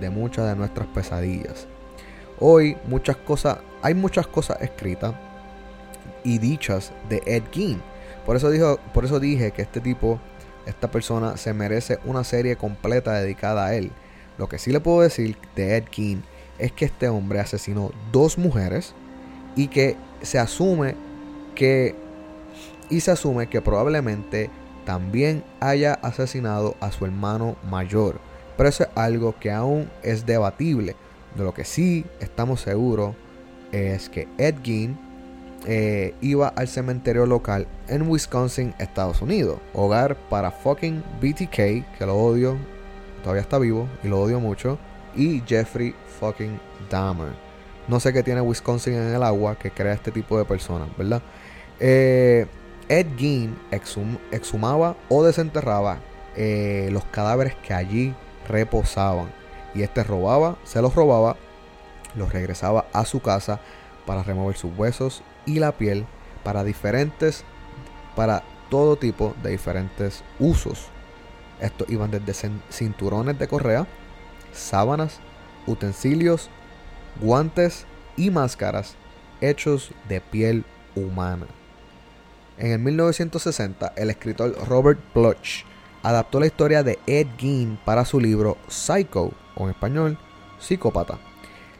de 0.00 0.10
muchas 0.10 0.46
de 0.46 0.54
nuestras 0.54 0.86
pesadillas. 0.88 1.66
Hoy 2.46 2.76
muchas 2.86 3.16
cosas, 3.16 3.56
hay 3.80 3.94
muchas 3.94 4.26
cosas 4.26 4.60
escritas 4.60 5.14
y 6.24 6.36
dichas 6.36 6.92
de 7.08 7.22
Ed 7.24 7.44
Gein. 7.50 7.80
Por 8.26 8.36
eso, 8.36 8.50
dijo, 8.50 8.78
por 8.92 9.06
eso 9.06 9.18
dije 9.18 9.50
que 9.52 9.62
este 9.62 9.80
tipo, 9.80 10.20
esta 10.66 10.90
persona, 10.90 11.38
se 11.38 11.54
merece 11.54 12.00
una 12.04 12.22
serie 12.22 12.56
completa 12.56 13.14
dedicada 13.14 13.64
a 13.64 13.74
él. 13.74 13.90
Lo 14.36 14.46
que 14.46 14.58
sí 14.58 14.72
le 14.72 14.80
puedo 14.80 15.00
decir 15.00 15.38
de 15.56 15.78
Ed 15.78 15.84
Gein 15.90 16.22
es 16.58 16.70
que 16.70 16.84
este 16.84 17.08
hombre 17.08 17.40
asesinó 17.40 17.92
dos 18.12 18.36
mujeres 18.36 18.94
y 19.56 19.68
que 19.68 19.96
se 20.20 20.38
asume 20.38 20.96
que 21.54 21.94
y 22.90 23.00
se 23.00 23.10
asume 23.10 23.46
que 23.46 23.62
probablemente 23.62 24.50
también 24.84 25.42
haya 25.60 25.94
asesinado 25.94 26.76
a 26.80 26.92
su 26.92 27.06
hermano 27.06 27.56
mayor. 27.70 28.20
Pero 28.58 28.68
eso 28.68 28.82
es 28.82 28.90
algo 28.96 29.34
que 29.40 29.50
aún 29.50 29.90
es 30.02 30.26
debatible. 30.26 30.94
De 31.34 31.44
lo 31.44 31.52
que 31.54 31.64
sí 31.64 32.04
estamos 32.20 32.60
seguros 32.60 33.14
es 33.72 34.08
que 34.08 34.28
Ed 34.38 34.56
Gein 34.62 34.96
eh, 35.66 36.14
iba 36.20 36.48
al 36.48 36.68
cementerio 36.68 37.26
local 37.26 37.66
en 37.88 38.08
Wisconsin, 38.08 38.74
Estados 38.78 39.20
Unidos. 39.22 39.58
Hogar 39.72 40.16
para 40.28 40.50
fucking 40.50 41.02
BTK, 41.20 41.56
que 41.98 42.06
lo 42.06 42.16
odio, 42.16 42.56
todavía 43.22 43.42
está 43.42 43.58
vivo 43.58 43.88
y 44.02 44.08
lo 44.08 44.20
odio 44.20 44.38
mucho. 44.40 44.78
Y 45.16 45.42
Jeffrey 45.46 45.94
fucking 46.20 46.60
Dahmer. 46.90 47.32
No 47.88 47.98
sé 48.00 48.12
qué 48.12 48.22
tiene 48.22 48.40
Wisconsin 48.40 48.94
en 48.94 49.14
el 49.14 49.22
agua 49.22 49.56
que 49.58 49.70
crea 49.70 49.92
este 49.94 50.10
tipo 50.10 50.38
de 50.38 50.44
personas, 50.44 50.88
¿verdad? 50.96 51.22
Eh, 51.80 52.46
Ed 52.88 53.06
Gein 53.16 53.56
exhum- 53.70 54.18
exhumaba 54.30 54.96
o 55.08 55.24
desenterraba 55.24 55.98
eh, 56.36 56.88
los 56.92 57.04
cadáveres 57.06 57.54
que 57.56 57.74
allí 57.74 58.14
reposaban. 58.48 59.28
Y 59.74 59.82
este 59.82 60.04
robaba, 60.04 60.56
se 60.64 60.80
los 60.82 60.94
robaba, 60.94 61.36
los 62.14 62.32
regresaba 62.32 62.86
a 62.92 63.04
su 63.04 63.20
casa 63.20 63.60
para 64.06 64.22
remover 64.22 64.56
sus 64.56 64.76
huesos 64.76 65.22
y 65.46 65.58
la 65.58 65.72
piel 65.72 66.06
para 66.44 66.62
diferentes, 66.64 67.44
para 68.14 68.42
todo 68.70 68.96
tipo 68.96 69.34
de 69.42 69.50
diferentes 69.50 70.22
usos. 70.38 70.86
Estos 71.60 71.88
iban 71.88 72.10
desde 72.10 72.32
cin- 72.32 72.60
cinturones 72.70 73.38
de 73.38 73.48
correa, 73.48 73.86
sábanas, 74.52 75.20
utensilios, 75.66 76.50
guantes 77.20 77.86
y 78.16 78.30
máscaras 78.30 78.96
hechos 79.40 79.90
de 80.08 80.20
piel 80.20 80.64
humana. 80.94 81.46
En 82.58 82.70
el 82.72 82.78
1960, 82.78 83.92
el 83.96 84.10
escritor 84.10 84.54
Robert 84.68 85.00
Bloch 85.14 85.64
adaptó 86.02 86.38
la 86.38 86.46
historia 86.46 86.82
de 86.82 86.98
Ed 87.06 87.26
Gein 87.38 87.78
para 87.84 88.04
su 88.04 88.20
libro 88.20 88.56
Psycho, 88.68 89.32
o 89.56 89.64
en 89.64 89.70
español, 89.70 90.18
Psicópata. 90.58 91.18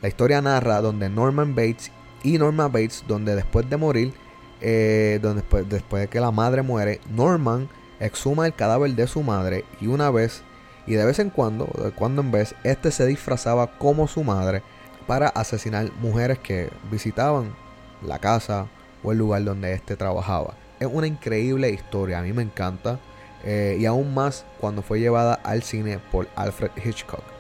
La 0.03 0.09
historia 0.09 0.43
narra 0.43 0.81
donde 0.81 1.09
Norman 1.09 1.55
Bates 1.55 1.91
y 2.23 2.39
Norma 2.39 2.69
Bates, 2.69 3.05
donde 3.07 3.35
después 3.35 3.69
de 3.71 3.77
morir, 3.77 4.13
eh, 4.61 5.19
donde 5.23 5.43
después, 5.69 6.03
de 6.03 6.09
que 6.09 6.21
la 6.21 6.31
madre 6.31 6.63
muere, 6.63 7.01
Norman 7.11 7.69
exhuma 8.01 8.47
el 8.47 8.55
cadáver 8.55 8.91
de 8.93 9.07
su 9.07 9.23
madre 9.23 9.65
y 9.81 9.87
una 9.87 10.11
vez, 10.11 10.43
y 10.87 10.95
de 10.95 11.05
vez 11.05 11.19
en 11.19 11.31
cuando, 11.31 11.67
de 11.83 11.91
cuando 11.93 12.23
en 12.23 12.31
vez, 12.31 12.55
este 12.65 12.91
se 12.91 13.07
disfrazaba 13.07 13.79
como 13.79 14.07
su 14.09 14.25
madre 14.25 14.63
para 15.07 15.29
asesinar 15.29 15.91
mujeres 16.01 16.39
que 16.39 16.71
visitaban 16.91 17.55
la 18.03 18.19
casa 18.19 18.67
o 19.03 19.13
el 19.13 19.19
lugar 19.19 19.45
donde 19.45 19.73
éste 19.73 19.97
trabajaba. 19.97 20.55
Es 20.81 20.89
una 20.91 21.07
increíble 21.07 21.71
historia, 21.71 22.19
a 22.19 22.23
mí 22.23 22.33
me 22.33 22.43
encanta. 22.43 22.99
eh, 23.47 23.77
y 23.79 23.85
aún 23.85 24.15
más 24.15 24.47
cuando 24.59 24.81
fue 24.81 25.01
llevada 25.01 25.35
al 25.35 25.63
cine 25.63 25.99
por 26.11 26.29
Alfred 26.35 26.71
Hitchcock. 26.83 27.34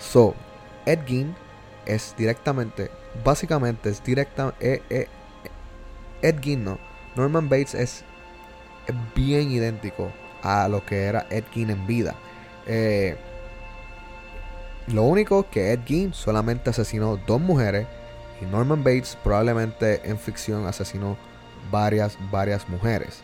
So, 0.00 0.34
Ed 0.86 1.00
Gein 1.06 1.36
es 1.86 2.14
directamente, 2.16 2.90
básicamente 3.22 3.90
es 3.90 4.02
directa, 4.02 4.54
eh, 4.58 4.82
eh, 4.90 5.06
Ed 6.22 6.40
Gein 6.40 6.64
no, 6.64 6.78
Norman 7.16 7.48
Bates 7.48 7.74
es 7.74 8.04
bien 9.14 9.52
idéntico 9.52 10.10
a 10.42 10.68
lo 10.68 10.84
que 10.84 11.04
era 11.04 11.26
Ed 11.30 11.44
Gein 11.52 11.70
en 11.70 11.86
vida. 11.86 12.14
Eh, 12.66 13.16
lo 14.86 15.04
único 15.04 15.48
que 15.50 15.72
Ed 15.72 15.80
Gein 15.86 16.14
solamente 16.14 16.70
asesinó 16.70 17.16
dos 17.16 17.40
mujeres 17.40 17.86
y 18.40 18.46
Norman 18.46 18.82
Bates 18.82 19.18
probablemente 19.22 20.00
en 20.08 20.18
ficción 20.18 20.66
asesinó 20.66 21.16
varias, 21.70 22.16
varias 22.30 22.68
mujeres. 22.68 23.20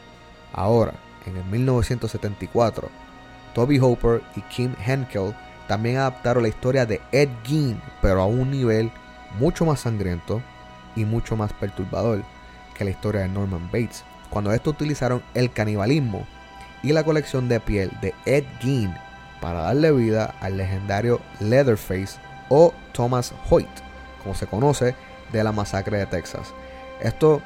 Ahora, 0.53 0.93
en 1.27 1.37
el 1.37 1.45
1974, 1.45 2.89
Toby 3.55 3.79
Hopper 3.81 4.23
y 4.37 4.43
Kim 4.43 4.75
Henkel 4.85 5.35
también 5.69 5.99
adaptaron 5.99 6.43
la 6.43 6.49
historia 6.49 6.87
de 6.87 7.01
Ed 7.13 7.29
Gein, 7.45 7.81
pero 8.01 8.23
a 8.23 8.27
un 8.27 8.51
nivel 8.51 8.91
mucho 9.39 9.65
más 9.65 9.81
sangriento 9.81 10.41
y 10.95 11.05
mucho 11.05 11.37
más 11.37 11.53
perturbador 11.53 12.23
que 12.75 12.85
la 12.85 12.91
historia 12.91 13.23
de 13.23 13.29
Norman 13.29 13.67
Bates, 13.67 14.05
cuando 14.31 14.53
estos 14.53 14.75
utilizaron 14.75 15.23
el 15.35 15.53
canibalismo 15.53 16.27
y 16.83 16.93
la 16.93 17.05
colección 17.05 17.49
de 17.49 17.61
piel 17.61 17.91
de 18.01 18.15
Ed 18.25 18.45
Gein 18.61 18.95
para 19.41 19.63
darle 19.63 19.93
vida 19.93 20.35
al 20.41 20.57
legendario 20.57 21.21
Leatherface 21.41 22.19
o 22.49 22.73
Thomas 22.93 23.35
Hoyt, 23.51 23.69
como 24.23 24.35
se 24.35 24.47
conoce 24.47 24.95
de 25.33 25.45
la 25.45 25.53
masacre 25.53 25.99
de 25.99 26.07
Texas. 26.07 26.53
Esto, 27.01 27.43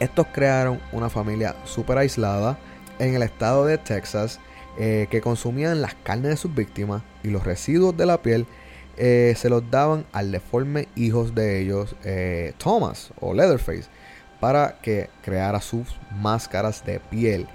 estos 0.00 0.26
crearon 0.32 0.80
una 0.92 1.08
familia 1.08 1.54
súper 1.64 1.98
aislada 1.98 2.58
en 2.98 3.14
el 3.14 3.22
estado 3.22 3.64
de 3.64 3.78
Texas 3.78 4.40
eh, 4.78 5.06
que 5.10 5.20
consumían 5.20 5.80
las 5.80 5.94
carnes 5.94 6.30
de 6.30 6.36
sus 6.36 6.54
víctimas 6.54 7.02
y 7.22 7.28
los 7.28 7.44
residuos 7.44 7.96
de 7.96 8.06
la 8.06 8.22
piel 8.22 8.46
eh, 8.96 9.34
se 9.36 9.50
los 9.50 9.70
daban 9.70 10.06
al 10.12 10.32
deforme 10.32 10.88
hijos 10.96 11.34
de 11.34 11.60
ellos, 11.60 11.94
eh, 12.04 12.54
Thomas 12.58 13.10
o 13.20 13.34
Leatherface, 13.34 13.88
para 14.40 14.78
que 14.80 15.10
creara 15.22 15.60
sus 15.60 15.98
máscaras 16.20 16.84
de 16.84 17.00
piel 17.00 17.46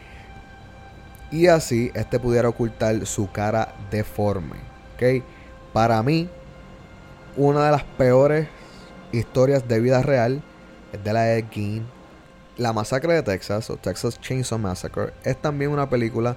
y 1.31 1.47
así 1.47 1.91
este 1.93 2.19
pudiera 2.19 2.49
ocultar 2.49 3.05
su 3.05 3.31
cara 3.31 3.73
deforme. 3.89 4.57
¿ok? 4.95 5.23
Para 5.73 6.03
mí, 6.03 6.29
una 7.38 7.65
de 7.65 7.71
las 7.71 7.84
peores 7.84 8.47
historias 9.12 9.67
de 9.67 9.79
vida 9.79 10.01
real 10.01 10.43
es 10.91 11.03
de 11.03 11.13
la 11.13 11.21
de 11.23 11.45
Gein. 11.49 11.86
La 12.57 12.73
masacre 12.73 13.13
de 13.13 13.23
Texas 13.23 13.69
o 13.69 13.77
Texas 13.77 14.19
Chainsaw 14.19 14.60
Massacre 14.60 15.13
es 15.23 15.41
también 15.41 15.71
una 15.71 15.89
película 15.89 16.36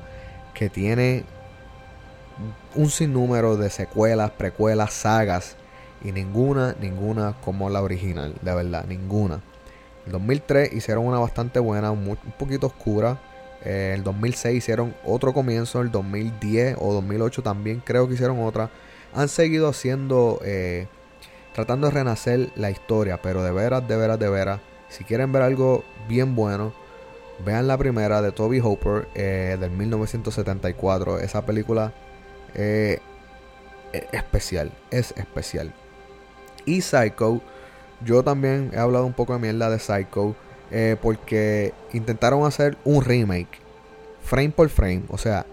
que 0.54 0.70
tiene 0.70 1.24
un 2.74 2.90
sinnúmero 2.90 3.56
de 3.56 3.70
secuelas, 3.70 4.30
precuelas, 4.32 4.92
sagas 4.92 5.56
y 6.02 6.12
ninguna, 6.12 6.74
ninguna 6.80 7.34
como 7.44 7.70
la 7.70 7.82
original, 7.82 8.34
de 8.40 8.54
verdad, 8.54 8.84
ninguna. 8.86 9.40
En 10.06 10.12
2003 10.12 10.72
hicieron 10.72 11.06
una 11.06 11.18
bastante 11.18 11.60
buena, 11.60 11.90
un, 11.90 12.16
poquito 12.38 12.66
oscura. 12.66 13.18
Eh, 13.64 13.92
el 13.94 14.04
2006 14.04 14.56
hicieron 14.56 14.94
otro 15.04 15.32
comienzo, 15.32 15.80
el 15.80 15.90
2010 15.90 16.76
o 16.78 16.92
2008 16.92 17.42
también 17.42 17.82
creo 17.84 18.06
que 18.06 18.14
hicieron 18.14 18.42
otra. 18.42 18.70
Han 19.14 19.28
seguido 19.28 19.68
haciendo, 19.68 20.40
eh, 20.44 20.88
tratando 21.54 21.86
de 21.86 21.92
renacer 21.92 22.50
la 22.56 22.70
historia, 22.70 23.22
pero 23.22 23.42
de 23.42 23.52
veras, 23.52 23.86
de 23.88 23.96
veras, 23.96 24.18
de 24.18 24.28
veras. 24.28 24.60
Si 24.88 25.04
quieren 25.04 25.32
ver 25.32 25.42
algo 25.42 25.84
bien 26.08 26.34
bueno, 26.34 26.74
vean 27.44 27.66
la 27.66 27.78
primera 27.78 28.22
de 28.22 28.32
Toby 28.32 28.60
Hopper 28.62 29.08
eh, 29.14 29.56
del 29.58 29.70
1974. 29.70 31.18
Esa 31.20 31.44
película 31.46 31.92
eh, 32.54 33.00
es 33.92 34.04
especial, 34.12 34.72
es 34.90 35.14
especial. 35.16 35.72
Y 36.64 36.80
Psycho, 36.80 37.40
yo 38.04 38.22
también 38.22 38.70
he 38.74 38.78
hablado 38.78 39.06
un 39.06 39.12
poco 39.12 39.34
de 39.34 39.40
mierda 39.40 39.70
de 39.70 39.78
Psycho. 39.78 40.36
Eh, 40.70 40.96
porque 41.00 41.74
intentaron 41.92 42.46
hacer 42.46 42.76
un 42.84 43.04
remake 43.04 43.60
frame 44.22 44.48
por 44.48 44.70
frame, 44.70 45.02
o 45.08 45.18
sea, 45.18 45.44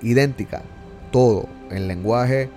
idéntica, 0.00 0.62
todo, 1.12 1.46
el 1.70 1.86
lenguaje, 1.86 2.48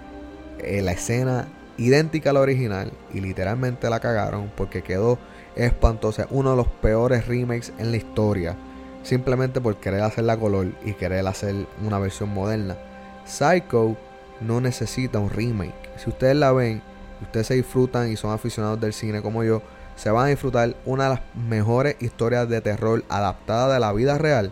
la 0.63 0.93
escena, 0.93 1.49
idéntica 1.77 2.29
a 2.29 2.33
la 2.33 2.39
original 2.39 2.91
y 3.13 3.21
literalmente 3.21 3.89
la 3.89 3.99
cagaron 3.99 4.51
porque 4.55 4.81
quedó 4.81 5.19
espantosa, 5.67 6.27
uno 6.29 6.51
de 6.51 6.57
los 6.57 6.67
peores 6.67 7.27
remakes 7.27 7.73
en 7.77 7.91
la 7.91 7.97
historia, 7.97 8.55
simplemente 9.03 9.61
por 9.61 9.77
querer 9.77 10.01
hacerla 10.01 10.37
color 10.37 10.67
y 10.85 10.93
querer 10.93 11.25
hacer 11.27 11.67
una 11.85 11.99
versión 11.99 12.33
moderna. 12.33 12.77
Psycho 13.25 13.95
no 14.41 14.61
necesita 14.61 15.19
un 15.19 15.29
remake. 15.29 15.73
Si 15.97 16.09
ustedes 16.09 16.35
la 16.35 16.51
ven, 16.51 16.81
ustedes 17.21 17.47
se 17.47 17.55
disfrutan 17.55 18.11
y 18.11 18.15
son 18.15 18.31
aficionados 18.31 18.79
del 18.79 18.93
cine 18.93 19.21
como 19.21 19.43
yo, 19.43 19.61
se 19.95 20.11
van 20.11 20.25
a 20.25 20.29
disfrutar 20.29 20.75
una 20.85 21.03
de 21.05 21.09
las 21.09 21.21
mejores 21.35 21.97
historias 21.99 22.47
de 22.47 22.61
terror 22.61 23.03
adaptada 23.09 23.73
de 23.73 23.79
la 23.79 23.91
vida 23.91 24.17
real, 24.17 24.51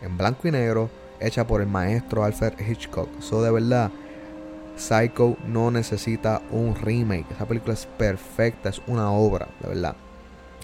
en 0.00 0.16
blanco 0.16 0.46
y 0.46 0.52
negro, 0.52 0.90
hecha 1.18 1.46
por 1.46 1.60
el 1.60 1.66
maestro 1.66 2.24
Alfred 2.24 2.54
Hitchcock. 2.60 3.08
So 3.20 3.42
de 3.42 3.50
verdad, 3.50 3.90
Psycho 4.76 5.36
no 5.46 5.70
necesita 5.70 6.40
un 6.50 6.74
remake. 6.74 7.26
Esa 7.32 7.46
película 7.46 7.74
es 7.74 7.86
perfecta, 7.86 8.68
es 8.68 8.80
una 8.86 9.10
obra, 9.10 9.48
de 9.60 9.68
verdad. 9.68 9.96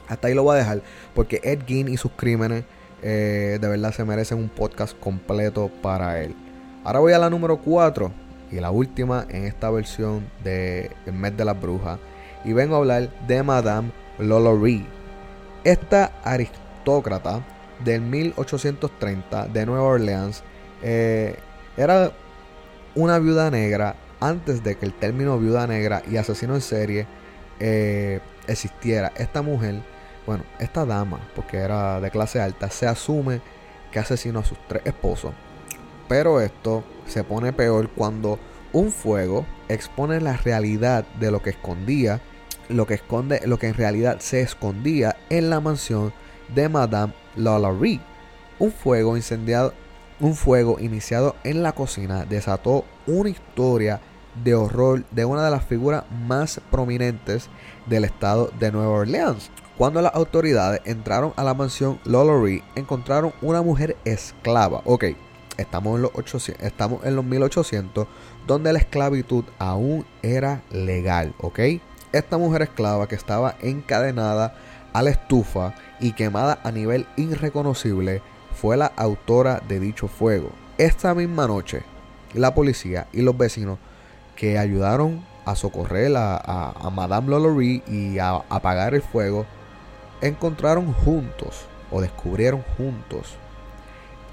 Hasta 0.09 0.29
ahí 0.29 0.35
lo 0.35 0.43
voy 0.43 0.57
a 0.57 0.59
dejar, 0.59 0.83
porque 1.15 1.41
Ed 1.43 1.61
Gein 1.67 1.89
y 1.89 1.97
sus 1.97 2.13
crímenes 2.13 2.65
eh, 3.03 3.59
de 3.61 3.69
verdad 3.69 3.93
se 3.93 4.05
merecen 4.05 4.39
un 4.39 4.49
podcast 4.49 4.99
completo 4.99 5.71
para 5.83 6.23
él. 6.23 6.35
Ahora 6.85 7.01
voy 7.01 7.13
a 7.13 7.19
la 7.19 7.31
número 7.31 7.59
4 7.59 8.13
y 8.53 8.61
la 8.61 8.71
última 8.71 9.27
en 9.29 9.45
esta 9.45 9.71
versión 9.71 10.27
de 10.45 10.91
El 11.05 11.15
mes 11.15 11.37
de 11.37 11.45
las 11.45 11.61
brujas 11.61 11.99
y 12.45 12.53
vengo 12.53 12.77
a 12.77 12.79
hablar 12.79 13.11
de 13.27 13.43
Madame 13.43 13.91
Lollory. 14.19 14.87
Esta 15.65 16.13
aristócrata 16.23 17.45
del 17.85 18.03
1830 18.03 19.49
de 19.49 19.67
Nueva 19.67 19.83
Orleans 19.83 20.43
eh, 20.83 21.37
era 21.77 22.13
una 22.95 23.19
viuda 23.19 23.51
negra 23.51 23.97
antes 24.21 24.63
de 24.63 24.77
que 24.77 24.87
el 24.87 24.95
término 24.95 25.39
viuda 25.39 25.67
negra 25.67 26.03
y 26.11 26.17
asesino 26.17 26.55
en 26.55 26.61
serie 26.61 27.07
eh, 27.61 28.21
existiera. 28.47 29.13
Esta 29.17 29.43
mujer, 29.43 29.83
bueno, 30.27 30.45
esta 30.59 30.85
dama, 30.85 31.21
porque 31.35 31.59
era 31.59 32.01
de 32.01 32.11
clase 32.11 32.41
alta, 32.41 32.69
se 32.69 32.87
asume 32.87 33.41
que 33.93 34.01
asesinó 34.01 34.41
a 34.41 34.45
sus 34.45 34.59
tres 34.67 34.83
esposos. 34.85 35.33
Pero 36.09 36.41
esto 36.41 36.85
se 37.07 37.25
pone 37.25 37.53
peor 37.53 37.89
cuando 37.91 38.39
un 38.73 38.91
fuego 38.91 39.47
expone 39.69 40.21
la 40.21 40.37
realidad 40.37 41.07
de 41.21 41.31
lo 41.31 41.43
que 41.43 41.51
escondía, 41.51 42.21
lo 42.69 42.87
que 42.87 42.95
esconde, 42.95 43.41
lo 43.47 43.59
que 43.59 43.69
en 43.69 43.75
realidad 43.75 44.19
se 44.21 44.41
escondía 44.41 45.17
en 45.31 45.51
la 45.51 45.61
mansión 45.61 46.13
de 46.55 46.69
Madame 46.69 47.15
Lalaurie. 47.37 48.01
Un 48.59 48.73
fuego 48.73 49.17
incendiado, 49.17 49.75
un 50.21 50.35
fuego 50.35 50.79
iniciado 50.81 51.37
en 51.45 51.63
la 51.63 51.73
cocina 51.73 52.25
desató 52.25 52.85
una 53.07 53.31
historia 53.31 54.01
de 54.43 54.55
horror 54.55 55.05
de 55.11 55.25
una 55.25 55.45
de 55.45 55.51
las 55.51 55.65
figuras 55.65 56.05
más 56.27 56.61
prominentes 56.71 57.49
del 57.87 58.05
estado 58.05 58.51
de 58.59 58.73
Nueva 58.73 58.93
Orleans. 58.93 59.51
Cuando 59.79 60.01
las 60.01 60.15
autoridades 60.15 60.81
entraron 60.87 61.35
a 61.37 61.45
la 61.45 61.53
mansión 61.53 62.01
Lollery, 62.05 62.63
encontraron 62.77 63.35
una 63.43 63.61
mujer 63.61 63.95
esclava. 64.07 64.81
Ok, 64.87 65.05
estamos 65.59 65.97
en 65.97 66.03
los, 66.03 66.13
800, 66.15 66.65
estamos 66.65 67.05
en 67.05 67.15
los 67.15 67.25
1800, 67.27 68.07
donde 68.47 68.73
la 68.73 68.79
esclavitud 68.79 69.45
aún 69.59 70.07
era 70.23 70.63
legal. 70.71 71.35
Ok, 71.39 71.61
esta 72.13 72.39
mujer 72.39 72.63
esclava 72.63 73.07
que 73.07 73.17
estaba 73.17 73.57
encadenada 73.61 74.55
a 74.95 75.03
la 75.03 75.11
estufa 75.11 75.75
y 76.01 76.13
quemada 76.13 76.59
a 76.65 76.73
nivel 76.73 77.07
irreconocible 77.19 78.23
fue 78.55 78.79
la 78.79 78.87
autora 78.97 79.61
de 79.69 79.79
dicho 79.79 80.09
fuego. 80.09 80.53
Esta 80.79 81.15
misma 81.15 81.47
noche, 81.47 81.83
la 82.33 82.55
policía 82.55 83.09
y 83.13 83.21
los 83.21 83.37
vecinos 83.37 83.79
que 84.37 84.59
ayudaron 84.59 85.23
a 85.45 85.55
socorrer 85.55 86.13
a, 86.17 86.91
Madame 86.95 87.29
Lollery 87.29 87.83
y 87.87 88.19
a 88.19 88.37
apagar 88.49 88.95
el 88.95 89.03
fuego, 89.03 89.45
encontraron 90.21 90.93
juntos 90.93 91.67
o 91.91 92.01
descubrieron 92.01 92.63
juntos 92.77 93.37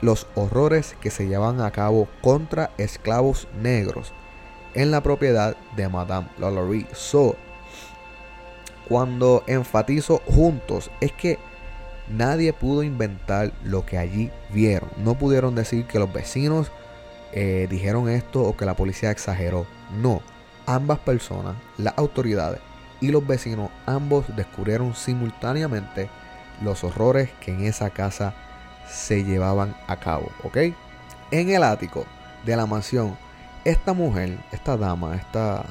los 0.01 0.27
horrores 0.35 0.95
que 0.99 1.09
se 1.09 1.27
llevan 1.27 1.61
a 1.61 1.71
cabo 1.71 2.07
contra 2.21 2.71
esclavos 2.77 3.47
negros 3.61 4.11
en 4.73 4.91
la 4.91 5.01
propiedad 5.01 5.55
de 5.77 5.87
Madame 5.87 6.27
Lollery. 6.37 6.87
So, 6.91 7.37
cuando 8.89 9.43
enfatizo 9.47 10.21
juntos, 10.25 10.91
es 10.99 11.13
que 11.13 11.39
nadie 12.09 12.51
pudo 12.51 12.83
inventar 12.83 13.53
lo 13.63 13.85
que 13.85 13.97
allí 13.97 14.29
vieron. 14.53 14.89
No 14.97 15.15
pudieron 15.15 15.55
decir 15.55 15.85
que 15.85 15.99
los 15.99 16.11
vecinos 16.11 16.69
eh, 17.31 17.67
dijeron 17.69 18.09
esto 18.09 18.41
o 18.41 18.57
que 18.57 18.65
la 18.65 18.75
policía 18.75 19.09
exageró. 19.09 19.65
No, 20.01 20.21
ambas 20.65 20.99
personas, 20.99 21.55
las 21.77 21.97
autoridades 21.97 22.59
y 23.03 23.11
los 23.11 23.27
vecinos, 23.27 23.69
ambos 23.85 24.23
descubrieron 24.33 24.95
simultáneamente 24.95 26.09
los 26.61 26.85
horrores 26.85 27.29
que 27.41 27.51
en 27.51 27.65
esa 27.65 27.89
casa 27.89 28.33
se 28.87 29.25
llevaban 29.25 29.75
a 29.87 29.97
cabo. 29.97 30.31
¿Ok? 30.43 30.57
En 31.29 31.49
el 31.49 31.63
ático 31.63 32.05
de 32.45 32.55
la 32.55 32.65
mansión, 32.65 33.17
esta 33.65 33.91
mujer, 33.91 34.37
esta 34.53 34.77
dama, 34.77 35.17
esta 35.17 35.65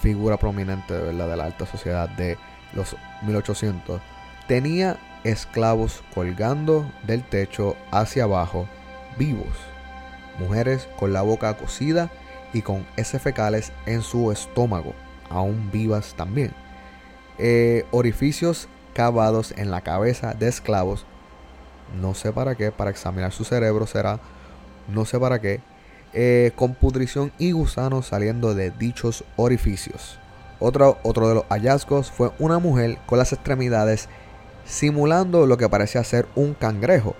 figura 0.00 0.36
prominente 0.36 0.94
de, 0.94 1.00
¿verdad? 1.00 1.30
de 1.30 1.36
la 1.38 1.44
alta 1.46 1.66
sociedad 1.66 2.08
de 2.08 2.38
los 2.72 2.94
1800, 3.22 4.00
tenía 4.46 4.96
esclavos 5.24 6.04
colgando 6.14 6.88
del 7.02 7.24
techo 7.24 7.74
hacia 7.90 8.24
abajo, 8.24 8.68
vivos. 9.18 9.58
Mujeres 10.38 10.88
con 11.00 11.12
la 11.12 11.22
boca 11.22 11.52
cocida 11.56 12.10
y 12.52 12.62
con 12.62 12.86
heces 12.96 13.20
fecales 13.20 13.72
en 13.86 14.02
su 14.02 14.30
estómago, 14.30 14.94
aún 15.30 15.70
vivas 15.72 16.14
también. 16.16 16.52
Eh, 17.38 17.86
orificios 17.90 18.68
cavados 18.92 19.54
en 19.56 19.70
la 19.70 19.80
cabeza 19.80 20.34
de 20.34 20.48
esclavos, 20.48 21.06
no 21.98 22.14
sé 22.14 22.32
para 22.32 22.54
qué, 22.54 22.70
para 22.70 22.90
examinar 22.90 23.32
su 23.32 23.44
cerebro 23.44 23.86
será, 23.86 24.20
no 24.88 25.04
sé 25.04 25.18
para 25.18 25.40
qué, 25.40 25.60
eh, 26.12 26.52
con 26.56 26.74
pudrición 26.74 27.32
y 27.38 27.52
gusanos 27.52 28.06
saliendo 28.06 28.54
de 28.54 28.70
dichos 28.70 29.24
orificios. 29.36 30.18
Otro, 30.58 30.98
otro 31.02 31.28
de 31.28 31.36
los 31.36 31.44
hallazgos 31.48 32.10
fue 32.10 32.32
una 32.38 32.58
mujer 32.58 32.98
con 33.06 33.18
las 33.18 33.32
extremidades 33.32 34.08
simulando 34.64 35.46
lo 35.46 35.56
que 35.56 35.68
parecía 35.68 36.04
ser 36.04 36.26
un 36.34 36.54
cangrejo. 36.54 37.14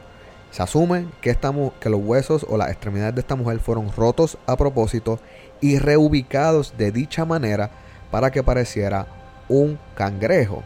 Se 0.51 0.62
asume 0.62 1.07
que, 1.20 1.31
esta, 1.31 1.53
que 1.81 1.88
los 1.88 2.01
huesos 2.03 2.44
o 2.49 2.57
las 2.57 2.70
extremidades 2.70 3.14
de 3.14 3.20
esta 3.20 3.37
mujer 3.37 3.61
fueron 3.61 3.92
rotos 3.92 4.37
a 4.46 4.57
propósito 4.57 5.20
y 5.61 5.79
reubicados 5.79 6.75
de 6.77 6.90
dicha 6.90 7.25
manera 7.25 7.70
para 8.11 8.31
que 8.31 8.42
pareciera 8.42 9.07
un 9.49 9.79
cangrejo 9.94 10.62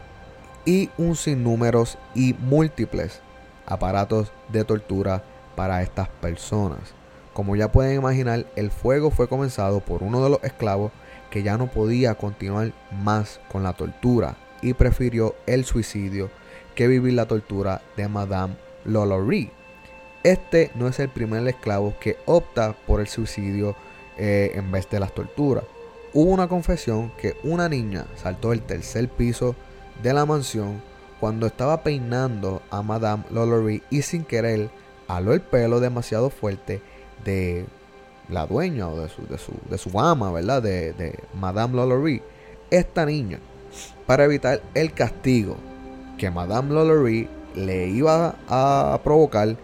y 0.65 0.89
un 0.97 1.15
sinnúmeros 1.15 1.97
y 2.13 2.33
múltiples 2.33 3.21
aparatos 3.65 4.31
de 4.49 4.63
tortura 4.63 5.23
para 5.55 5.81
estas 5.81 6.07
personas. 6.07 6.93
Como 7.33 7.55
ya 7.55 7.71
pueden 7.71 7.97
imaginar, 7.97 8.45
el 8.55 8.71
fuego 8.71 9.11
fue 9.11 9.27
comenzado 9.27 9.79
por 9.79 10.03
uno 10.03 10.23
de 10.23 10.29
los 10.29 10.43
esclavos 10.43 10.91
que 11.29 11.43
ya 11.43 11.57
no 11.57 11.67
podía 11.67 12.15
continuar 12.15 12.71
más 13.03 13.39
con 13.51 13.63
la 13.63 13.73
tortura 13.73 14.37
y 14.61 14.73
prefirió 14.73 15.35
el 15.45 15.65
suicidio 15.65 16.29
que 16.75 16.87
vivir 16.87 17.13
la 17.13 17.25
tortura 17.25 17.81
de 17.97 18.07
Madame 18.07 18.55
Lollery. 18.85 19.51
Este 20.23 20.71
no 20.75 20.87
es 20.87 20.99
el 20.99 21.09
primer 21.09 21.47
esclavo 21.47 21.93
que 21.99 22.17
opta 22.25 22.73
por 22.87 22.99
el 22.99 23.07
suicidio 23.07 23.75
eh, 24.17 24.51
en 24.55 24.71
vez 24.71 24.89
de 24.89 24.99
las 24.99 25.13
torturas. 25.13 25.65
Hubo 26.15 26.31
una 26.31 26.47
confesión 26.47 27.11
que 27.17 27.35
una 27.43 27.67
niña 27.67 28.05
saltó 28.15 28.53
el 28.53 28.61
tercer 28.61 29.09
piso 29.09 29.53
de 30.01 30.13
la 30.13 30.25
mansión 30.25 30.81
cuando 31.19 31.45
estaba 31.45 31.83
peinando 31.83 32.61
a 32.71 32.81
Madame 32.81 33.25
Lollery 33.31 33.83
y 33.89 34.01
sin 34.01 34.23
querer 34.23 34.69
aló 35.09 35.33
el 35.33 35.41
pelo 35.41 35.81
demasiado 35.81 36.29
fuerte 36.29 36.81
de 37.25 37.65
la 38.29 38.47
dueña 38.47 38.87
o 38.87 38.97
de 38.97 39.09
su, 39.09 39.27
de 39.27 39.37
su, 39.37 39.51
de 39.69 39.77
su 39.77 39.99
ama, 39.99 40.31
¿verdad? 40.31 40.63
De, 40.63 40.93
de 40.93 41.19
Madame 41.33 41.75
Lollery. 41.75 42.21
Esta 42.71 43.05
niña, 43.05 43.39
para 44.07 44.23
evitar 44.23 44.61
el 44.73 44.93
castigo 44.93 45.57
que 46.17 46.31
Madame 46.31 46.73
Lollery 46.73 47.27
le 47.55 47.89
iba 47.89 48.35
a 48.47 48.97
provocar, 49.03 49.57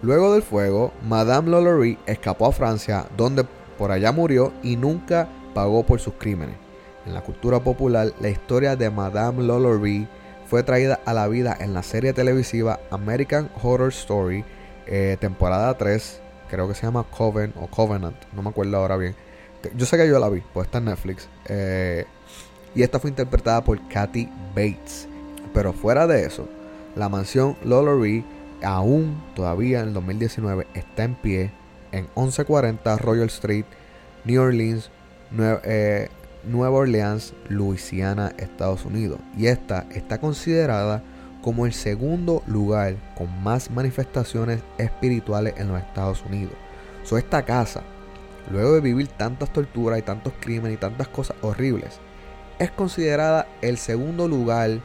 luego 0.00 0.32
del 0.32 0.42
fuego, 0.42 0.94
Madame 1.06 1.50
Lollery 1.50 1.98
escapó 2.06 2.46
a 2.46 2.52
Francia, 2.52 3.04
donde 3.18 3.44
por 3.76 3.90
allá 3.90 4.12
murió 4.12 4.54
y 4.62 4.76
nunca 4.76 5.28
pagó 5.54 5.84
por 5.84 6.00
sus 6.00 6.14
crímenes. 6.14 6.56
En 7.06 7.14
la 7.14 7.22
cultura 7.22 7.60
popular, 7.60 8.12
la 8.20 8.28
historia 8.28 8.76
de 8.76 8.90
Madame 8.90 9.42
Lollery 9.42 10.06
fue 10.46 10.62
traída 10.62 11.00
a 11.04 11.14
la 11.14 11.28
vida 11.28 11.56
en 11.60 11.74
la 11.74 11.82
serie 11.82 12.12
televisiva 12.12 12.80
American 12.90 13.50
Horror 13.62 13.90
Story, 13.90 14.44
eh, 14.86 15.16
temporada 15.20 15.76
3, 15.78 16.20
creo 16.50 16.68
que 16.68 16.74
se 16.74 16.82
llama 16.82 17.04
Coven 17.04 17.54
o 17.60 17.68
Covenant, 17.68 18.16
no 18.32 18.42
me 18.42 18.50
acuerdo 18.50 18.76
ahora 18.76 18.96
bien. 18.96 19.14
Yo 19.76 19.86
sé 19.86 19.96
que 19.96 20.08
yo 20.08 20.18
la 20.18 20.28
vi, 20.28 20.42
pues 20.52 20.66
está 20.66 20.78
en 20.78 20.86
Netflix. 20.86 21.28
Eh, 21.46 22.04
y 22.74 22.82
esta 22.82 22.98
fue 22.98 23.10
interpretada 23.10 23.62
por 23.62 23.78
Kathy 23.88 24.28
Bates. 24.54 25.06
Pero 25.54 25.72
fuera 25.72 26.06
de 26.06 26.24
eso, 26.24 26.48
la 26.96 27.08
mansión 27.08 27.56
Lollery 27.64 28.24
aún 28.62 29.22
todavía 29.34 29.80
en 29.80 29.88
el 29.88 29.94
2019 29.94 30.66
está 30.74 31.04
en 31.04 31.14
pie 31.14 31.52
en 31.92 32.08
1140 32.16 32.96
Royal 32.98 33.26
Street, 33.26 33.64
New 34.24 34.40
Orleans, 34.40 34.90
Nueva, 35.30 35.60
eh, 35.64 36.08
Nueva 36.44 36.78
Orleans, 36.78 37.34
Luisiana, 37.48 38.32
Estados 38.38 38.84
Unidos. 38.84 39.18
Y 39.36 39.46
esta 39.46 39.86
está 39.90 40.18
considerada 40.18 41.02
como 41.42 41.66
el 41.66 41.72
segundo 41.72 42.42
lugar 42.46 42.96
con 43.16 43.42
más 43.42 43.70
manifestaciones 43.70 44.62
espirituales 44.78 45.54
en 45.56 45.68
los 45.68 45.80
Estados 45.80 46.22
Unidos. 46.24 46.54
So, 47.02 47.16
esta 47.18 47.42
casa, 47.44 47.82
luego 48.50 48.74
de 48.74 48.80
vivir 48.80 49.08
tantas 49.08 49.52
torturas 49.52 49.98
y 49.98 50.02
tantos 50.02 50.32
crímenes 50.40 50.74
y 50.74 50.80
tantas 50.80 51.08
cosas 51.08 51.36
horribles, 51.42 51.98
es 52.58 52.70
considerada 52.70 53.46
el 53.62 53.78
segundo 53.78 54.28
lugar 54.28 54.80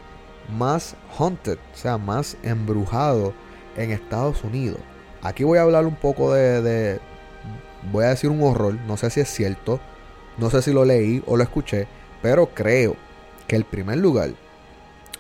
más 0.58 0.96
haunted, 1.18 1.58
o 1.74 1.78
sea, 1.78 1.98
más 1.98 2.38
embrujado 2.44 3.34
en 3.76 3.92
Estados 3.92 4.44
Unidos. 4.44 4.80
Aquí 5.22 5.44
voy 5.44 5.58
a 5.58 5.64
hablar 5.64 5.86
un 5.86 5.96
poco 5.96 6.34
de, 6.34 7.00
voy 7.92 8.06
a 8.06 8.10
decir 8.10 8.30
un 8.30 8.42
horror, 8.44 8.76
no 8.88 8.96
sé 8.96 9.10
si 9.10 9.20
es 9.20 9.30
cierto, 9.30 9.80
no 10.38 10.50
sé 10.50 10.62
si 10.62 10.74
lo 10.74 10.86
leí 10.86 11.24
o 11.26 11.38
lo 11.38 11.44
escuché, 11.44 11.88
pero 12.22 12.48
creo 12.48 12.96
que 13.48 13.56
el 13.56 13.66
primer 13.66 13.98
lugar 13.98 14.32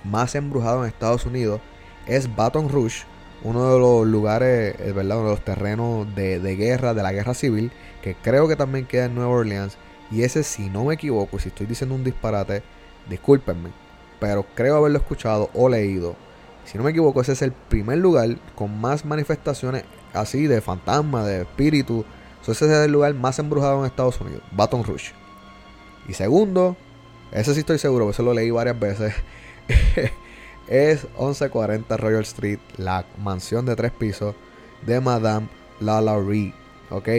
más 0.03 0.35
embrujado 0.35 0.83
en 0.83 0.89
Estados 0.89 1.25
Unidos 1.25 1.61
es 2.07 2.35
Baton 2.35 2.69
Rouge, 2.69 3.03
uno 3.43 3.71
de 3.71 3.79
los 3.79 4.07
lugares, 4.07 4.75
es 4.79 4.93
verdad, 4.93 5.17
uno 5.17 5.29
de 5.29 5.35
los 5.35 5.45
terrenos 5.45 6.15
de, 6.15 6.39
de, 6.39 6.55
guerra, 6.55 6.93
de 6.93 7.03
la 7.03 7.11
guerra 7.11 7.33
civil, 7.33 7.71
que 8.01 8.15
creo 8.15 8.47
que 8.47 8.55
también 8.55 8.85
queda 8.85 9.05
en 9.05 9.15
Nueva 9.15 9.31
Orleans. 9.31 9.77
Y 10.11 10.23
ese, 10.23 10.43
si 10.43 10.69
no 10.69 10.85
me 10.85 10.95
equivoco, 10.95 11.39
si 11.39 11.49
estoy 11.49 11.67
diciendo 11.67 11.95
un 11.95 12.03
disparate, 12.03 12.63
discúlpenme, 13.09 13.69
pero 14.19 14.45
creo 14.55 14.77
haberlo 14.77 14.97
escuchado 14.97 15.49
o 15.53 15.69
leído. 15.69 16.15
Si 16.65 16.77
no 16.77 16.83
me 16.83 16.91
equivoco, 16.91 17.21
ese 17.21 17.33
es 17.33 17.41
el 17.41 17.51
primer 17.51 17.99
lugar 17.99 18.37
con 18.55 18.79
más 18.79 19.05
manifestaciones 19.05 19.83
así 20.13 20.47
de 20.47 20.61
fantasmas, 20.61 21.27
de 21.27 21.45
ese 22.51 22.65
es 22.65 22.71
el 22.85 22.91
lugar 22.91 23.13
más 23.13 23.39
embrujado 23.39 23.79
en 23.79 23.85
Estados 23.85 24.19
Unidos, 24.21 24.43
Baton 24.51 24.83
Rouge. 24.83 25.13
Y 26.07 26.13
segundo, 26.13 26.75
ese 27.31 27.53
sí 27.53 27.61
estoy 27.61 27.79
seguro, 27.79 28.09
eso 28.09 28.23
lo 28.23 28.33
leí 28.33 28.51
varias 28.51 28.79
veces. 28.79 29.13
es 30.67 31.03
1140 31.19 31.97
Royal 31.97 32.21
Street, 32.21 32.59
la 32.77 33.05
mansión 33.17 33.65
de 33.65 33.75
tres 33.75 33.91
pisos 33.91 34.35
de 34.85 34.99
Madame 35.01 35.47
Lalaurie. 35.79 36.53
¿Ok? 36.89 37.09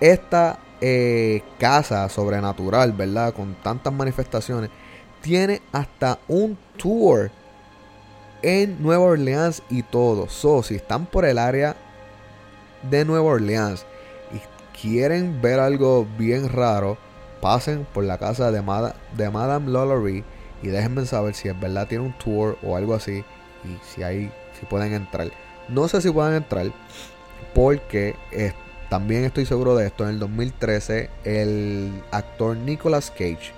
Esta 0.00 0.58
eh, 0.80 1.42
casa 1.58 2.08
sobrenatural, 2.08 2.92
¿verdad? 2.92 3.32
Con 3.32 3.54
tantas 3.54 3.92
manifestaciones, 3.92 4.70
tiene 5.22 5.62
hasta 5.72 6.18
un 6.28 6.58
tour 6.76 7.30
en 8.42 8.82
Nueva 8.82 9.04
Orleans 9.04 9.62
y 9.70 9.82
todo. 9.82 10.28
So, 10.28 10.62
si 10.62 10.74
están 10.74 11.06
por 11.06 11.24
el 11.24 11.38
área 11.38 11.76
de 12.90 13.04
Nueva 13.04 13.26
Orleans 13.26 13.84
y 14.32 14.40
quieren 14.80 15.40
ver 15.40 15.60
algo 15.60 16.06
bien 16.18 16.48
raro, 16.48 16.98
pasen 17.40 17.86
por 17.92 18.04
la 18.04 18.18
casa 18.18 18.50
de, 18.50 18.62
de 19.16 19.30
Madame 19.30 19.70
Lollery 19.70 20.24
y 20.62 20.68
déjenme 20.68 21.04
saber 21.06 21.34
si 21.34 21.48
es 21.48 21.58
verdad 21.58 21.86
tiene 21.86 22.04
un 22.04 22.16
tour 22.18 22.56
o 22.62 22.76
algo 22.76 22.94
así 22.94 23.24
y 23.64 23.78
si 23.86 24.02
hay, 24.02 24.32
si 24.58 24.66
pueden 24.66 24.92
entrar. 24.94 25.30
No 25.68 25.88
sé 25.88 26.00
si 26.00 26.10
pueden 26.10 26.34
entrar 26.34 26.72
porque 27.54 28.16
también 28.88 29.24
estoy 29.24 29.46
seguro 29.46 29.74
de 29.76 29.86
esto. 29.86 30.04
En 30.04 30.10
el 30.10 30.18
2013 30.18 31.10
el 31.24 32.02
actor 32.10 32.56
Nicolas 32.56 33.10
Cage 33.10 33.52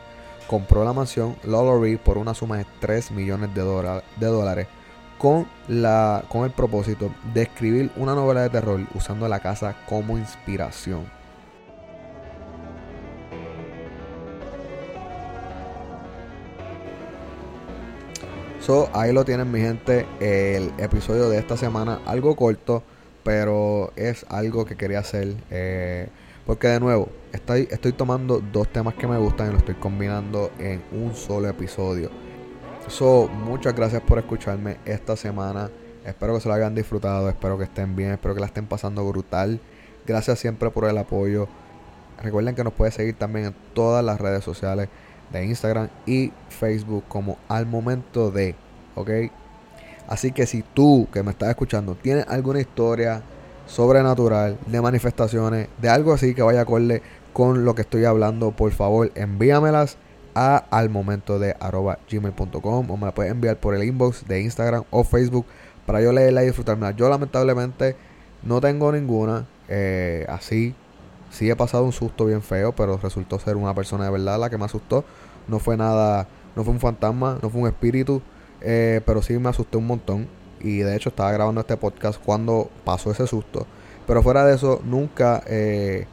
compró 0.46 0.84
la 0.84 0.92
mansión 0.92 1.36
Lollery 1.44 1.96
por 1.96 2.18
una 2.18 2.34
suma 2.34 2.58
de 2.58 2.66
3 2.80 3.10
millones 3.12 3.54
de, 3.54 3.62
de 3.62 4.26
dólares 4.26 4.66
con, 5.18 5.46
la, 5.68 6.24
con 6.28 6.44
el 6.44 6.50
propósito 6.50 7.10
de 7.32 7.42
escribir 7.42 7.90
una 7.96 8.14
novela 8.14 8.42
de 8.42 8.50
terror 8.50 8.80
usando 8.94 9.28
la 9.28 9.40
casa 9.40 9.74
como 9.88 10.18
inspiración. 10.18 11.04
So, 18.60 18.90
ahí 18.92 19.12
lo 19.12 19.24
tienen 19.24 19.52
mi 19.52 19.60
gente, 19.60 20.06
el 20.18 20.72
episodio 20.78 21.28
de 21.28 21.38
esta 21.38 21.56
semana, 21.56 22.00
algo 22.04 22.34
corto, 22.34 22.82
pero 23.22 23.92
es 23.94 24.26
algo 24.28 24.64
que 24.64 24.76
quería 24.76 24.98
hacer. 24.98 25.36
eh, 25.50 26.08
porque 26.46 26.68
de 26.68 26.78
nuevo, 26.78 27.08
estoy, 27.32 27.66
estoy 27.70 27.92
tomando 27.92 28.40
dos 28.52 28.68
temas 28.68 28.94
que 28.94 29.08
me 29.08 29.18
gustan 29.18 29.48
y 29.48 29.50
los 29.50 29.58
estoy 29.58 29.74
combinando 29.74 30.52
en 30.60 30.80
un 30.92 31.14
solo 31.14 31.48
episodio. 31.48 32.10
So, 32.88 33.28
muchas 33.28 33.74
gracias 33.74 34.00
por 34.02 34.18
escucharme 34.18 34.76
esta 34.84 35.16
semana. 35.16 35.70
Espero 36.04 36.34
que 36.34 36.40
se 36.40 36.48
lo 36.48 36.54
hayan 36.54 36.74
disfrutado, 36.74 37.28
espero 37.28 37.58
que 37.58 37.64
estén 37.64 37.96
bien, 37.96 38.12
espero 38.12 38.34
que 38.34 38.40
la 38.40 38.46
estén 38.46 38.66
pasando 38.66 39.06
brutal. 39.08 39.60
Gracias 40.06 40.38
siempre 40.38 40.70
por 40.70 40.84
el 40.84 40.96
apoyo. 40.96 41.48
Recuerden 42.22 42.54
que 42.54 42.62
nos 42.62 42.72
pueden 42.72 42.92
seguir 42.92 43.16
también 43.16 43.46
en 43.46 43.54
todas 43.74 44.04
las 44.04 44.20
redes 44.20 44.44
sociales 44.44 44.88
de 45.32 45.44
Instagram 45.44 45.88
y 46.06 46.32
Facebook 46.48 47.04
como 47.08 47.38
al 47.48 47.66
momento 47.66 48.30
de, 48.30 48.54
¿ok? 48.94 49.10
Así 50.08 50.30
que 50.30 50.46
si 50.46 50.62
tú 50.62 51.08
que 51.12 51.24
me 51.24 51.32
estás 51.32 51.48
escuchando 51.50 51.96
tienes 51.96 52.24
alguna 52.28 52.60
historia 52.60 53.20
sobrenatural, 53.66 54.58
de 54.66 54.80
manifestaciones, 54.80 55.68
de 55.82 55.88
algo 55.88 56.12
así 56.12 56.34
que 56.34 56.42
vaya 56.42 56.60
acorde 56.60 57.02
con 57.32 57.64
lo 57.64 57.74
que 57.74 57.82
estoy 57.82 58.04
hablando, 58.04 58.52
por 58.52 58.70
favor 58.70 59.10
envíamelas 59.16 59.98
a 60.36 60.58
al 60.70 60.90
momento 60.90 61.38
de 61.38 61.56
gmail.com 62.10 62.90
o 62.90 62.96
me 62.98 63.06
la 63.06 63.14
puedes 63.14 63.32
enviar 63.32 63.56
por 63.56 63.74
el 63.74 63.82
inbox 63.84 64.28
de 64.28 64.42
Instagram 64.42 64.84
o 64.90 65.02
Facebook 65.02 65.46
para 65.86 66.02
yo 66.02 66.12
leerla 66.12 66.42
y 66.42 66.46
disfrutarla. 66.46 66.90
Yo 66.90 67.08
lamentablemente 67.08 67.96
no 68.42 68.60
tengo 68.60 68.92
ninguna 68.92 69.46
eh, 69.68 70.26
así. 70.28 70.74
Sí 71.30 71.48
he 71.50 71.56
pasado 71.56 71.84
un 71.84 71.92
susto 71.92 72.26
bien 72.26 72.42
feo, 72.42 72.72
pero 72.74 72.98
resultó 72.98 73.38
ser 73.38 73.56
una 73.56 73.74
persona 73.74 74.04
de 74.04 74.10
verdad 74.10 74.38
la 74.38 74.50
que 74.50 74.58
me 74.58 74.66
asustó. 74.66 75.04
No 75.48 75.58
fue 75.58 75.78
nada, 75.78 76.28
no 76.54 76.64
fue 76.64 76.74
un 76.74 76.80
fantasma, 76.80 77.38
no 77.42 77.48
fue 77.48 77.62
un 77.62 77.68
espíritu, 77.68 78.20
eh, 78.60 79.00
pero 79.06 79.22
sí 79.22 79.38
me 79.38 79.48
asusté 79.48 79.78
un 79.78 79.86
montón. 79.86 80.28
Y 80.60 80.78
de 80.78 80.96
hecho 80.96 81.08
estaba 81.08 81.32
grabando 81.32 81.62
este 81.62 81.78
podcast 81.78 82.20
cuando 82.22 82.70
pasó 82.84 83.10
ese 83.10 83.26
susto. 83.26 83.66
Pero 84.06 84.22
fuera 84.22 84.44
de 84.44 84.54
eso, 84.54 84.82
nunca 84.84 85.42
eh, 85.46 86.06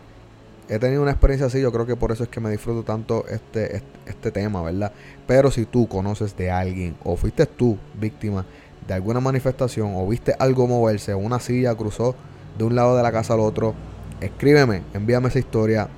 he 0.69 0.79
tenido 0.79 1.01
una 1.01 1.11
experiencia 1.11 1.47
así. 1.47 1.61
Yo 1.61 1.71
creo 1.71 1.85
que 1.85 1.95
por 1.95 2.11
eso 2.11 2.23
es 2.23 2.29
que 2.29 2.39
me 2.39 2.49
disfruto 2.49 2.83
tanto 2.83 3.25
este, 3.27 3.77
este, 3.77 3.87
este 4.05 4.31
tema, 4.31 4.61
¿verdad? 4.61 4.91
Pero 5.27 5.51
si 5.51 5.65
tú 5.65 5.87
conoces 5.87 6.35
de 6.37 6.51
alguien 6.51 6.95
o 7.03 7.15
fuiste 7.15 7.45
tú 7.45 7.77
víctima 7.99 8.45
de 8.87 8.93
alguna 8.93 9.19
manifestación 9.19 9.93
o 9.95 10.07
viste 10.07 10.35
algo 10.39 10.67
moverse, 10.67 11.15
una 11.15 11.39
silla 11.39 11.75
cruzó 11.75 12.15
de 12.57 12.63
un 12.63 12.75
lado 12.75 12.95
de 12.97 13.03
la 13.03 13.11
casa 13.11 13.33
al 13.33 13.39
otro, 13.39 13.73
escríbeme, 14.21 14.83
envíame 14.93 15.29
esa 15.29 15.39
historia 15.39 15.89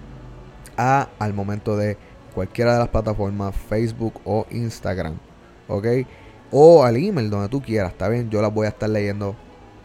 a 0.77 1.09
al 1.19 1.33
momento 1.33 1.77
de 1.77 1.97
cualquiera 2.33 2.73
de 2.73 2.79
las 2.79 2.89
plataformas, 2.89 3.55
Facebook 3.55 4.13
o 4.25 4.45
Instagram, 4.51 5.15
¿ok? 5.67 5.87
O 6.51 6.83
al 6.83 6.97
email 6.97 7.29
donde 7.29 7.49
tú 7.49 7.61
quieras, 7.61 7.91
está 7.91 8.09
bien, 8.09 8.29
yo 8.29 8.41
las 8.41 8.53
voy 8.53 8.65
a 8.65 8.69
estar 8.69 8.89
leyendo, 8.89 9.35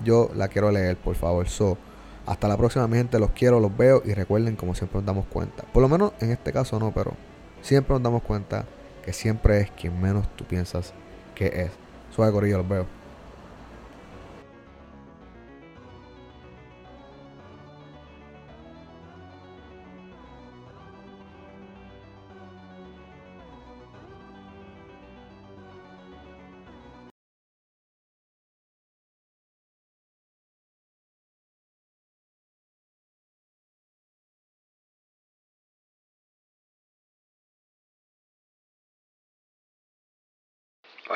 yo 0.05 0.31
la 0.35 0.49
quiero 0.49 0.71
leer, 0.71 0.97
por 0.97 1.15
favor. 1.15 1.49
So, 1.49 1.79
hasta 2.27 2.49
la 2.49 2.57
próxima, 2.57 2.87
mi 2.87 2.97
gente, 2.97 3.19
los 3.19 3.31
quiero, 3.31 3.61
los 3.61 3.77
veo 3.77 4.03
y 4.05 4.15
recuerden, 4.15 4.57
como 4.57 4.75
siempre 4.75 4.99
nos 4.99 5.07
damos 5.07 5.27
cuenta, 5.27 5.65
por 5.73 5.83
lo 5.83 5.89
menos 5.89 6.13
en 6.21 6.31
este 6.31 6.53
caso 6.53 6.79
no, 6.79 6.93
pero 6.93 7.15
siempre 7.63 7.95
nos 7.95 8.03
damos 8.03 8.23
cuenta 8.23 8.65
que 9.05 9.13
siempre 9.13 9.61
es 9.61 9.71
quien 9.71 10.01
menos 10.01 10.27
tú 10.37 10.45
piensas 10.45 10.93
que 11.35 11.47
es. 11.47 11.71
Suave 12.11 12.33
Corillo, 12.33 12.59
los 12.59 12.69
veo. 12.69 13.00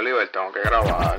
Oliver, 0.04 0.28
tengo 0.28 0.52
que 0.52 0.60
grabar. 0.60 1.18